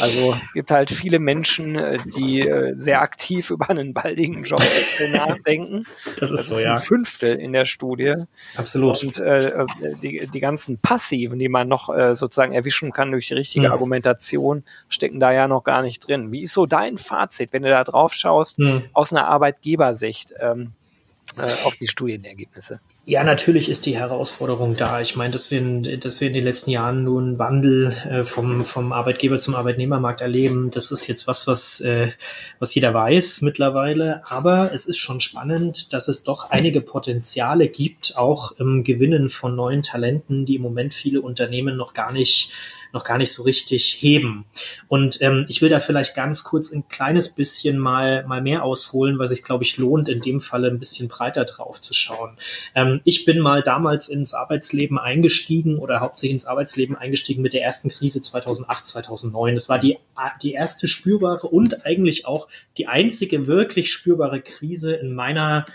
[0.00, 4.62] Also gibt halt viele Menschen, äh, die äh, sehr aktiv über einen baldigen Job
[5.12, 5.84] nachdenken.
[6.18, 6.76] Das ist das so, ist ein ja.
[6.76, 8.14] Fünftel in der Studie.
[8.56, 9.02] Absolut.
[9.02, 9.64] Und äh,
[10.02, 13.72] die, die ganzen Passiven, die man noch äh, sozusagen erwischen kann durch die richtige mhm.
[13.72, 16.30] Argumentation, stecken da ja noch gar nicht drin.
[16.32, 18.84] Wie ist so dein Fazit, wenn du da drauf schaust, mhm.
[18.92, 20.72] aus einer Arbeitgebersicht ähm,
[21.36, 22.80] äh, auf die Studienergebnisse?
[23.08, 25.00] Ja, natürlich ist die Herausforderung da.
[25.00, 28.66] Ich meine, dass wir, in, dass wir in den letzten Jahren einen Wandel äh, vom,
[28.66, 32.08] vom Arbeitgeber zum Arbeitnehmermarkt erleben, das ist jetzt was, was, äh,
[32.58, 34.20] was jeder weiß mittlerweile.
[34.28, 39.56] Aber es ist schon spannend, dass es doch einige Potenziale gibt, auch im Gewinnen von
[39.56, 42.52] neuen Talenten, die im Moment viele Unternehmen noch gar nicht
[42.92, 44.44] noch gar nicht so richtig heben.
[44.88, 49.18] Und ähm, ich will da vielleicht ganz kurz ein kleines bisschen mal, mal mehr ausholen,
[49.18, 52.36] weil sich, glaube ich, lohnt, in dem Falle ein bisschen breiter drauf zu schauen.
[52.74, 57.62] Ähm, ich bin mal damals ins Arbeitsleben eingestiegen oder hauptsächlich ins Arbeitsleben eingestiegen mit der
[57.62, 59.54] ersten Krise 2008, 2009.
[59.54, 59.98] Das war die,
[60.42, 65.66] die erste spürbare und eigentlich auch die einzige wirklich spürbare Krise in meiner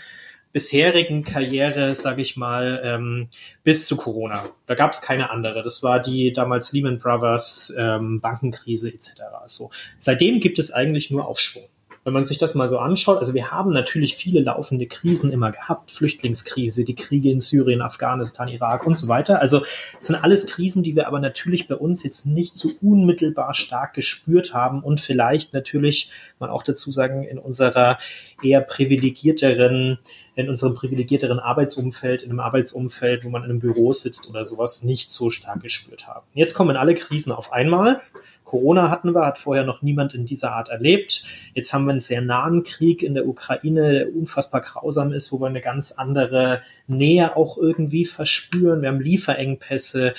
[0.54, 3.28] bisherigen Karriere, sage ich mal, ähm,
[3.64, 4.44] bis zu Corona.
[4.68, 5.64] Da gab es keine andere.
[5.64, 9.24] Das war die damals Lehman Brothers ähm, Bankenkrise etc.
[9.46, 11.64] So seitdem gibt es eigentlich nur Aufschwung.
[12.04, 15.50] Wenn man sich das mal so anschaut, also wir haben natürlich viele laufende Krisen immer
[15.50, 19.40] gehabt, Flüchtlingskrise, die Kriege in Syrien, Afghanistan, Irak und so weiter.
[19.40, 19.64] Also
[19.98, 24.52] sind alles Krisen, die wir aber natürlich bei uns jetzt nicht so unmittelbar stark gespürt
[24.52, 27.98] haben und vielleicht natürlich, man auch dazu sagen, in unserer
[28.42, 29.98] eher privilegierteren
[30.36, 34.82] in unserem privilegierteren Arbeitsumfeld, in einem Arbeitsumfeld, wo man in einem Büro sitzt oder sowas,
[34.82, 36.26] nicht so stark gespürt haben.
[36.34, 38.00] Jetzt kommen alle Krisen auf einmal.
[38.44, 41.24] Corona hatten wir, hat vorher noch niemand in dieser Art erlebt.
[41.54, 45.40] Jetzt haben wir einen sehr nahen Krieg in der Ukraine, der unfassbar grausam ist, wo
[45.40, 48.82] wir eine ganz andere Nähe auch irgendwie verspüren.
[48.82, 50.14] Wir haben Lieferengpässe.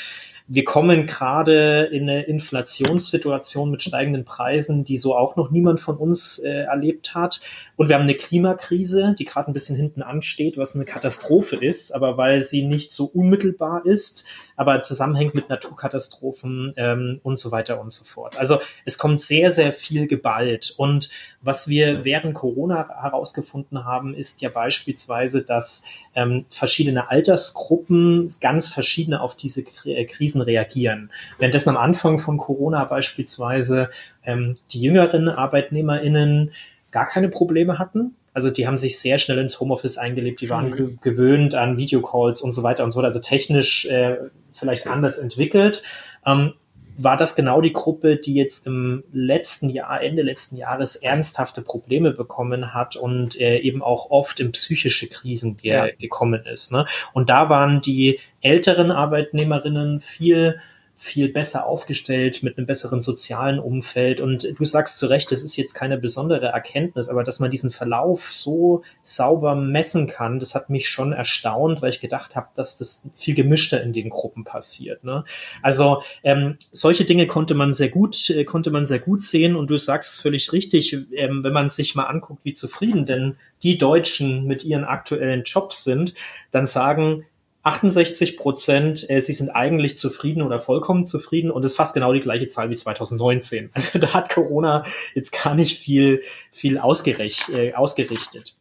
[0.48, 5.98] Wir kommen gerade in eine Inflationssituation mit steigenden Preisen, die so auch noch niemand von
[5.98, 7.40] uns äh, erlebt hat.
[7.78, 11.96] Und wir haben eine Klimakrise, die gerade ein bisschen hinten ansteht, was eine Katastrophe ist,
[11.96, 14.24] aber weil sie nicht so unmittelbar ist,
[14.56, 18.38] aber zusammenhängt mit Naturkatastrophen ähm, und so weiter und so fort.
[18.38, 20.74] Also es kommt sehr, sehr viel geballt.
[20.78, 21.10] Und
[21.42, 25.84] was wir während Corona herausgefunden haben, ist ja beispielsweise, dass
[26.16, 31.12] ähm, verschiedene Altersgruppen ganz verschiedene auf diese äh, Krisen reagieren.
[31.38, 33.90] Währenddessen am Anfang von Corona beispielsweise
[34.24, 36.52] ähm, die jüngeren ArbeitnehmerInnen
[36.92, 38.16] gar keine Probleme hatten.
[38.36, 41.00] Also die haben sich sehr schnell ins Homeoffice eingelebt, die waren mhm.
[41.02, 43.00] gewöhnt an Videocalls und so weiter und so.
[43.00, 44.18] Also technisch äh,
[44.52, 45.82] vielleicht anders entwickelt.
[46.26, 46.54] Ähm,
[46.98, 52.12] war das genau die Gruppe, die jetzt im letzten Jahr, Ende letzten Jahres ernsthafte Probleme
[52.12, 55.88] bekommen hat und äh, eben auch oft in psychische Krisen ge ja.
[55.98, 56.74] gekommen ist.
[56.74, 56.86] Ne?
[57.14, 60.60] Und da waren die älteren Arbeitnehmerinnen viel
[60.98, 64.22] viel besser aufgestellt mit einem besseren sozialen Umfeld.
[64.22, 67.70] Und du sagst zu Recht, das ist jetzt keine besondere Erkenntnis, aber dass man diesen
[67.70, 72.78] Verlauf so sauber messen kann, das hat mich schon erstaunt, weil ich gedacht habe, dass
[72.78, 75.04] das viel gemischter in den Gruppen passiert.
[75.04, 75.26] Ne?
[75.62, 79.56] Also ähm, solche Dinge konnte man sehr gut, äh, konnte man sehr gut sehen.
[79.56, 83.36] Und du sagst es völlig richtig, ähm, wenn man sich mal anguckt, wie zufrieden denn
[83.64, 86.14] die Deutschen mit ihren aktuellen Jobs sind,
[86.52, 87.26] dann sagen
[87.66, 92.20] 68 Prozent, äh, sie sind eigentlich zufrieden oder vollkommen zufrieden und ist fast genau die
[92.20, 93.72] gleiche Zahl wie 2019.
[93.76, 98.56] Also da hat Corona jetzt gar nicht viel, viel ausgericht, äh, ausgerichtet.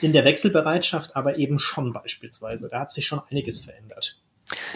[0.00, 2.68] In der Wechselbereitschaft aber eben schon beispielsweise.
[2.68, 4.21] Da hat sich schon einiges verändert.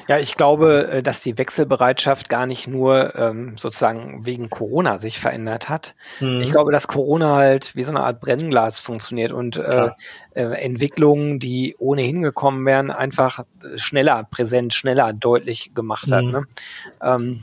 [0.09, 5.19] Ja, ich glaube, äh, dass die Wechselbereitschaft gar nicht nur ähm, sozusagen wegen Corona sich
[5.19, 5.95] verändert hat.
[6.21, 6.41] Mhm.
[6.41, 9.91] Ich glaube, dass Corona halt wie so eine Art Brennglas funktioniert und äh,
[10.35, 13.45] äh, Entwicklungen, die ohnehin gekommen wären, einfach
[13.77, 16.25] schneller präsent, schneller deutlich gemacht hat.
[16.25, 16.31] Mhm.
[16.31, 16.43] Ne?
[17.03, 17.43] Ähm,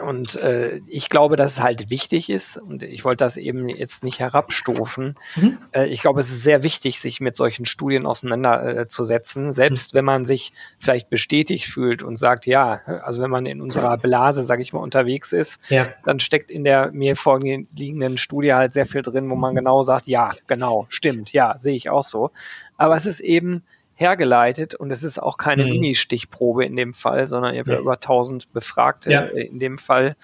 [0.00, 4.04] und äh, ich glaube, dass es halt wichtig ist, und ich wollte das eben jetzt
[4.04, 5.16] nicht herabstufen.
[5.36, 5.58] Mhm.
[5.72, 9.98] Äh, ich glaube, es ist sehr wichtig, sich mit solchen Studien auseinanderzusetzen, äh, selbst mhm.
[9.98, 14.42] wenn man sich vielleicht bestätigt fühlt und sagt, ja, also wenn man in unserer Blase,
[14.42, 15.88] sage ich mal, unterwegs ist, ja.
[16.04, 20.06] dann steckt in der mir vorliegenden Studie halt sehr viel drin, wo man genau sagt,
[20.06, 22.30] ja, genau, stimmt, ja, sehe ich auch so.
[22.76, 23.62] Aber es ist eben
[23.94, 25.70] hergeleitet und es ist auch keine mhm.
[25.70, 29.22] Mini-Stichprobe in dem Fall, sondern ihr habt ja über 1000 Befragte ja.
[29.22, 30.16] in dem Fall.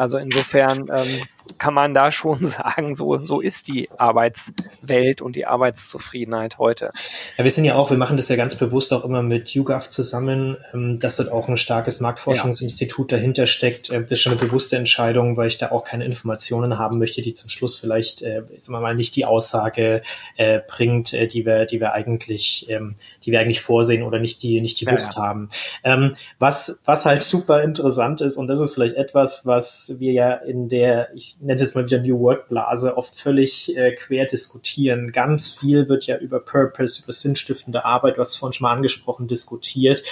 [0.00, 1.26] Also insofern ähm,
[1.58, 6.92] kann man da schon sagen, so, so ist die Arbeitswelt und die Arbeitszufriedenheit heute.
[7.36, 9.90] Ja, wir sind ja auch, wir machen das ja ganz bewusst auch immer mit YouGov
[9.90, 13.18] zusammen, ähm, dass dort auch ein starkes Marktforschungsinstitut ja.
[13.18, 13.90] dahinter steckt.
[13.90, 17.20] Äh, das ist schon eine bewusste Entscheidung, weil ich da auch keine Informationen haben möchte,
[17.20, 20.00] die zum Schluss vielleicht, äh, wir mal, nicht die Aussage
[20.36, 22.94] äh, bringt, äh, die wir, die wir eigentlich, ähm,
[23.26, 25.22] die wir eigentlich vorsehen oder nicht die, nicht die ja, Wucht ja.
[25.22, 25.50] haben.
[25.84, 30.34] Ähm, was, was halt super interessant ist, und das ist vielleicht etwas, was wir ja
[30.34, 35.10] in der, ich nenne es mal wieder New Work Blase, oft völlig äh, quer diskutieren.
[35.10, 40.04] Ganz viel wird ja über Purpose, über sinnstiftende Arbeit, was vorhin schon mal angesprochen, diskutiert.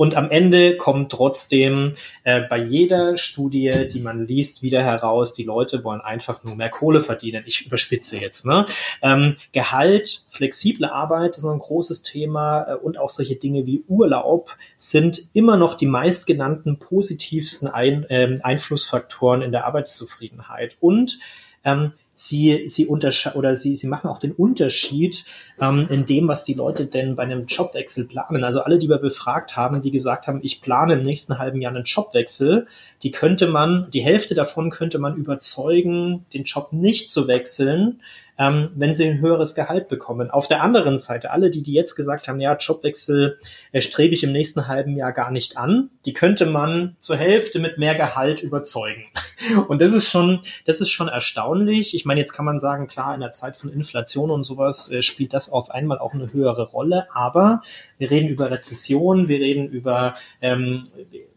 [0.00, 1.92] Und am Ende kommt trotzdem
[2.24, 6.70] äh, bei jeder Studie, die man liest, wieder heraus, die Leute wollen einfach nur mehr
[6.70, 7.42] Kohle verdienen.
[7.44, 8.46] Ich überspitze jetzt.
[8.46, 8.64] Ne?
[9.02, 14.56] Ähm, Gehalt, flexible Arbeit ist ein großes Thema äh, und auch solche Dinge wie Urlaub
[14.78, 20.78] sind immer noch die meistgenannten positivsten Ein, äh, Einflussfaktoren in der Arbeitszufriedenheit.
[20.80, 21.18] Und
[21.62, 25.24] ähm, sie, sie untersche oder sie, sie machen auch den Unterschied
[25.58, 28.44] ähm, in dem, was die Leute denn bei einem Jobwechsel planen.
[28.44, 31.74] Also alle, die wir befragt haben, die gesagt haben, ich plane im nächsten halben Jahr
[31.74, 32.66] einen Jobwechsel,
[33.02, 38.00] die könnte man, die Hälfte davon könnte man überzeugen, den Job nicht zu wechseln,
[38.40, 40.30] ähm, wenn sie ein höheres Gehalt bekommen.
[40.30, 43.38] Auf der anderen Seite, alle, die, die jetzt gesagt haben, ja, Jobwechsel
[43.72, 47.58] äh, strebe ich im nächsten halben Jahr gar nicht an, die könnte man zur Hälfte
[47.58, 49.04] mit mehr Gehalt überzeugen.
[49.68, 51.94] Und das ist schon, das ist schon erstaunlich.
[51.94, 55.02] Ich meine, jetzt kann man sagen, klar, in der Zeit von Inflation und sowas äh,
[55.02, 57.60] spielt das auf einmal auch eine höhere Rolle, aber
[57.98, 60.84] wir reden über Rezession, wir reden über ähm,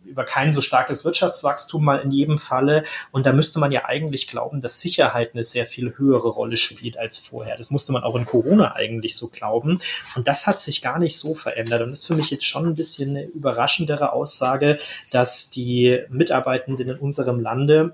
[0.06, 2.84] über kein so starkes Wirtschaftswachstum mal in jedem Falle.
[3.12, 6.98] Und da müsste man ja eigentlich glauben, dass Sicherheit eine sehr viel höhere Rolle spielt
[6.98, 7.58] als vorher.
[7.58, 9.80] Das musste man auch in Corona eigentlich so glauben.
[10.16, 11.82] Und das hat sich gar nicht so verändert.
[11.82, 14.80] Und ist für mich jetzt schon ein bisschen eine überraschendere Aussage,
[15.12, 17.94] dass die Mitarbeitenden in unserem Lande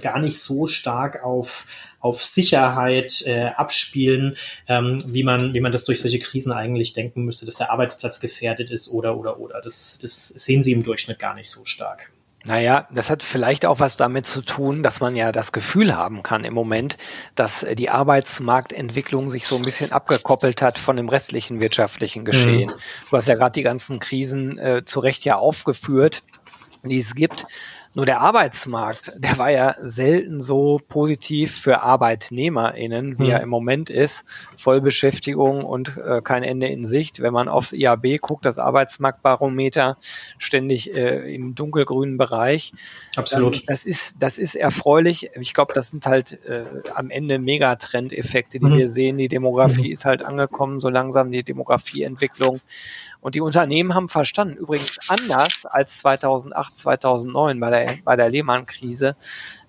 [0.00, 1.66] gar nicht so stark auf
[2.00, 7.24] auf Sicherheit äh, abspielen, ähm, wie man wie man das durch solche Krisen eigentlich denken
[7.24, 9.60] müsste, dass der Arbeitsplatz gefährdet ist oder oder oder.
[9.60, 12.12] Das das sehen sie im Durchschnitt gar nicht so stark.
[12.44, 16.24] Naja, das hat vielleicht auch was damit zu tun, dass man ja das Gefühl haben
[16.24, 16.98] kann im Moment,
[17.36, 22.68] dass äh, die Arbeitsmarktentwicklung sich so ein bisschen abgekoppelt hat von dem restlichen wirtschaftlichen Geschehen.
[22.68, 23.10] Mhm.
[23.10, 26.24] Du hast ja gerade die ganzen Krisen äh, zu Recht ja aufgeführt,
[26.82, 27.46] die es gibt.
[27.94, 33.30] Nur der Arbeitsmarkt, der war ja selten so positiv für ArbeitnehmerInnen, wie hm.
[33.30, 34.24] er im Moment ist.
[34.56, 37.20] Vollbeschäftigung und äh, kein Ende in Sicht.
[37.20, 39.98] Wenn man aufs IAB guckt, das Arbeitsmarktbarometer
[40.38, 42.72] ständig äh, im dunkelgrünen Bereich.
[43.16, 43.56] Absolut.
[43.56, 45.30] Ähm, das ist, das ist erfreulich.
[45.38, 48.78] Ich glaube, das sind halt äh, am Ende Megatrendeffekte, die mhm.
[48.78, 49.18] wir sehen.
[49.18, 49.92] Die Demografie mhm.
[49.92, 52.60] ist halt angekommen, so langsam die Demografieentwicklung.
[53.22, 59.14] Und die Unternehmen haben verstanden, übrigens anders als 2008, 2009 bei der, bei der Lehman-Krise,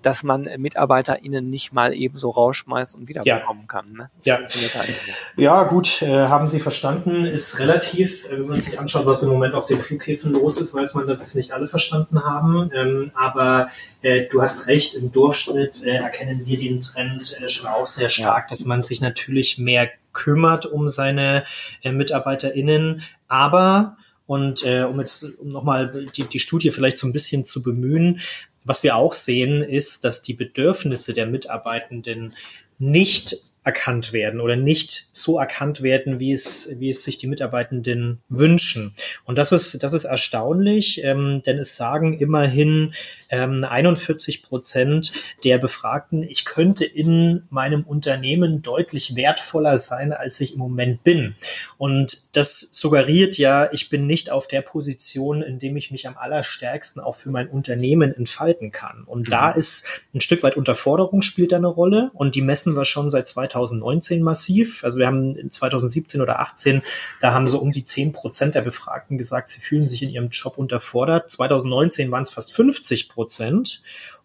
[0.02, 3.42] dass man MitarbeiterInnen nicht mal eben so rausschmeißt und wieder ja.
[3.68, 3.94] kann.
[3.94, 4.10] Ne?
[4.24, 4.38] Ja.
[4.38, 5.00] Halt
[5.38, 8.26] ja, gut, äh, haben Sie verstanden, ist relativ.
[8.26, 11.08] Äh, wenn man sich anschaut, was im Moment auf den Flughäfen los ist, weiß man,
[11.08, 12.72] dass es nicht alle verstanden haben.
[12.74, 13.70] Ähm, aber
[14.02, 18.10] äh, du hast recht, im Durchschnitt äh, erkennen wir den Trend äh, schon auch sehr
[18.10, 18.50] stark, ja.
[18.50, 21.44] dass man sich natürlich mehr kümmert um seine
[21.82, 27.14] äh, MitarbeiterInnen, aber und äh, um jetzt um nochmal die, die Studie vielleicht so ein
[27.14, 28.22] bisschen zu bemühen,
[28.64, 32.34] was wir auch sehen, ist, dass die Bedürfnisse der Mitarbeitenden
[32.80, 38.22] nicht erkannt werden oder nicht so erkannt werden, wie es, wie es sich die Mitarbeitenden
[38.30, 38.94] wünschen.
[39.26, 42.94] Und das ist, das ist erstaunlich, ähm, denn es sagen immerhin
[43.30, 50.54] ähm, 41 Prozent der Befragten, ich könnte in meinem Unternehmen deutlich wertvoller sein, als ich
[50.54, 51.36] im Moment bin.
[51.78, 56.18] Und das suggeriert ja, ich bin nicht auf der Position, in dem ich mich am
[56.18, 59.04] allerstärksten auch für mein Unternehmen entfalten kann.
[59.06, 59.32] Und mhm.
[59.32, 63.10] da ist ein Stück weit Unterforderung spielt da eine Rolle und die messen wir schon
[63.10, 64.84] seit 2019 massiv.
[64.84, 66.82] Also wir haben in 2017 oder 18,
[67.22, 70.30] da haben so um die 10 Prozent der Befragten gesagt, sie fühlen sich in ihrem
[70.30, 71.32] Job unterfordert.
[71.32, 73.82] 2019 waren es fast 50 Prozent.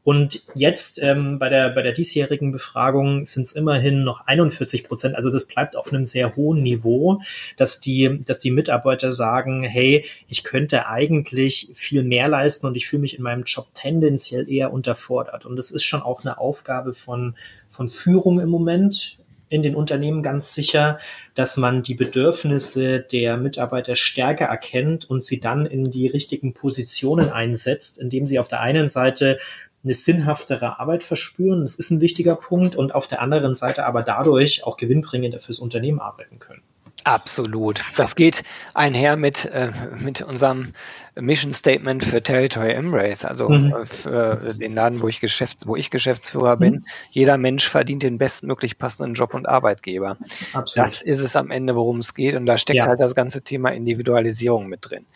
[0.08, 5.14] Und jetzt ähm, bei der bei der diesjährigen Befragung sind es immerhin noch 41 Prozent.
[5.14, 7.20] Also das bleibt auf einem sehr hohen Niveau,
[7.58, 12.88] dass die dass die Mitarbeiter sagen, hey, ich könnte eigentlich viel mehr leisten und ich
[12.88, 15.44] fühle mich in meinem Job tendenziell eher unterfordert.
[15.44, 17.34] Und das ist schon auch eine Aufgabe von
[17.68, 19.18] von Führung im Moment
[19.50, 20.98] in den Unternehmen ganz sicher,
[21.34, 27.30] dass man die Bedürfnisse der Mitarbeiter stärker erkennt und sie dann in die richtigen Positionen
[27.30, 29.38] einsetzt, indem sie auf der einen Seite
[29.84, 31.62] eine sinnhaftere Arbeit verspüren.
[31.62, 35.58] Das ist ein wichtiger Punkt und auf der anderen Seite aber dadurch auch gewinnbringender fürs
[35.58, 36.62] Unternehmen arbeiten können.
[37.04, 37.84] Absolut.
[37.96, 38.42] Das geht
[38.74, 40.72] einher mit, äh, mit unserem
[41.20, 43.72] Mission Statement für Territory Embrace, also mhm.
[43.72, 46.60] Äh, für den Laden, wo ich, Geschäfts-, wo ich Geschäftsführer mhm.
[46.60, 46.84] bin.
[47.10, 50.16] Jeder Mensch verdient den bestmöglich passenden Job und Arbeitgeber.
[50.52, 50.86] Absolut.
[50.86, 52.34] Das ist es am Ende, worum es geht.
[52.34, 52.86] Und da steckt ja.
[52.86, 55.06] halt das ganze Thema Individualisierung mit drin.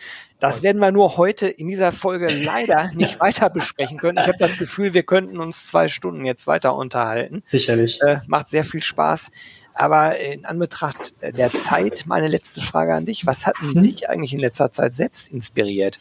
[0.40, 4.18] Das werden wir nur heute in dieser Folge leider nicht weiter besprechen können.
[4.18, 7.40] Ich habe das Gefühl, wir könnten uns zwei Stunden jetzt weiter unterhalten.
[7.40, 8.00] Sicherlich.
[8.02, 9.30] Äh, macht sehr viel Spaß.
[9.74, 13.26] Aber in Anbetracht der Zeit, meine letzte Frage an dich.
[13.26, 13.82] Was hat mhm.
[13.82, 15.98] dich eigentlich in letzter Zeit selbst inspiriert?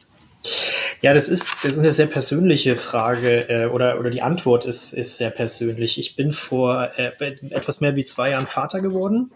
[1.01, 4.93] Ja, das ist, das ist eine sehr persönliche Frage äh, oder, oder die Antwort ist,
[4.93, 5.99] ist sehr persönlich.
[5.99, 7.11] Ich bin vor äh,
[7.51, 9.31] etwas mehr wie zwei Jahren Vater geworden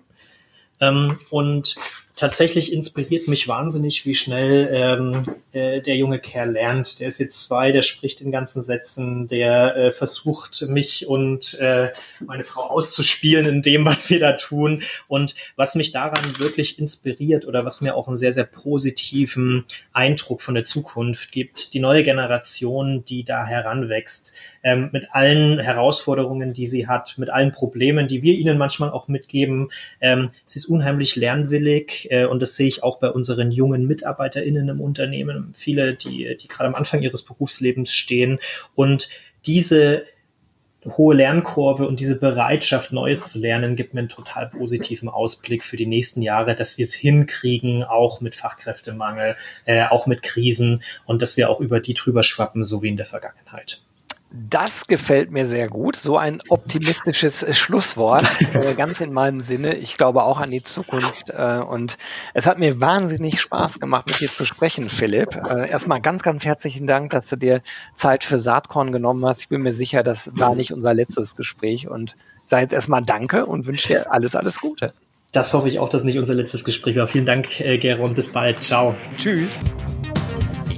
[0.82, 1.76] ähm, und
[2.16, 7.00] tatsächlich inspiriert mich wahnsinnig, wie schnell ähm, äh, der junge Kerl lernt.
[7.00, 11.92] Der ist jetzt zwei, der spricht in ganzen Sätzen, der äh, versucht, mich und äh,
[12.26, 14.82] meine Frau auszuspielen in dem, was wir da tun.
[15.08, 20.42] Und was mich daran wirklich inspiriert oder was mir auch einen sehr, sehr positiven Eindruck
[20.42, 24.34] von der Zukunft gibt, die neue Generation, die da heranwächst,
[24.66, 29.08] ähm, mit allen Herausforderungen, die sie hat, mit allen Problemen, die wir ihnen manchmal auch
[29.08, 29.70] mitgeben.
[30.02, 34.68] Ähm, sie ist unheimlich lernwillig äh, und das sehe ich auch bei unseren jungen MitarbeiterInnen
[34.68, 35.52] im Unternehmen.
[35.54, 38.40] Viele, die, die gerade am Anfang ihres Berufslebens stehen
[38.74, 39.08] und
[39.46, 40.04] diese
[40.86, 45.78] hohe Lernkurve und diese Bereitschaft, Neues zu lernen, gibt mir einen total positiven Ausblick für
[45.78, 49.36] die nächsten Jahre, dass wir es hinkriegen, auch mit Fachkräftemangel,
[49.66, 52.98] äh, auch mit Krisen und dass wir auch über die drüber schwappen, so wie in
[52.98, 53.85] der Vergangenheit.
[54.50, 55.96] Das gefällt mir sehr gut.
[55.96, 59.76] So ein optimistisches Schlusswort, äh, ganz in meinem Sinne.
[59.76, 61.30] Ich glaube auch an die Zukunft.
[61.30, 61.96] Äh, und
[62.34, 65.36] es hat mir wahnsinnig Spaß gemacht, mit dir zu sprechen, Philipp.
[65.36, 67.62] Äh, erstmal ganz, ganz herzlichen Dank, dass du dir
[67.94, 69.42] Zeit für Saatkorn genommen hast.
[69.42, 71.88] Ich bin mir sicher, das war nicht unser letztes Gespräch.
[71.88, 74.94] Und sei jetzt erstmal Danke und wünsche dir alles, alles Gute.
[75.32, 77.08] Das hoffe ich auch, dass nicht unser letztes Gespräch war.
[77.08, 78.14] Vielen Dank, äh, Geron.
[78.16, 78.64] Bis bald.
[78.64, 78.96] Ciao.
[79.18, 79.60] Tschüss.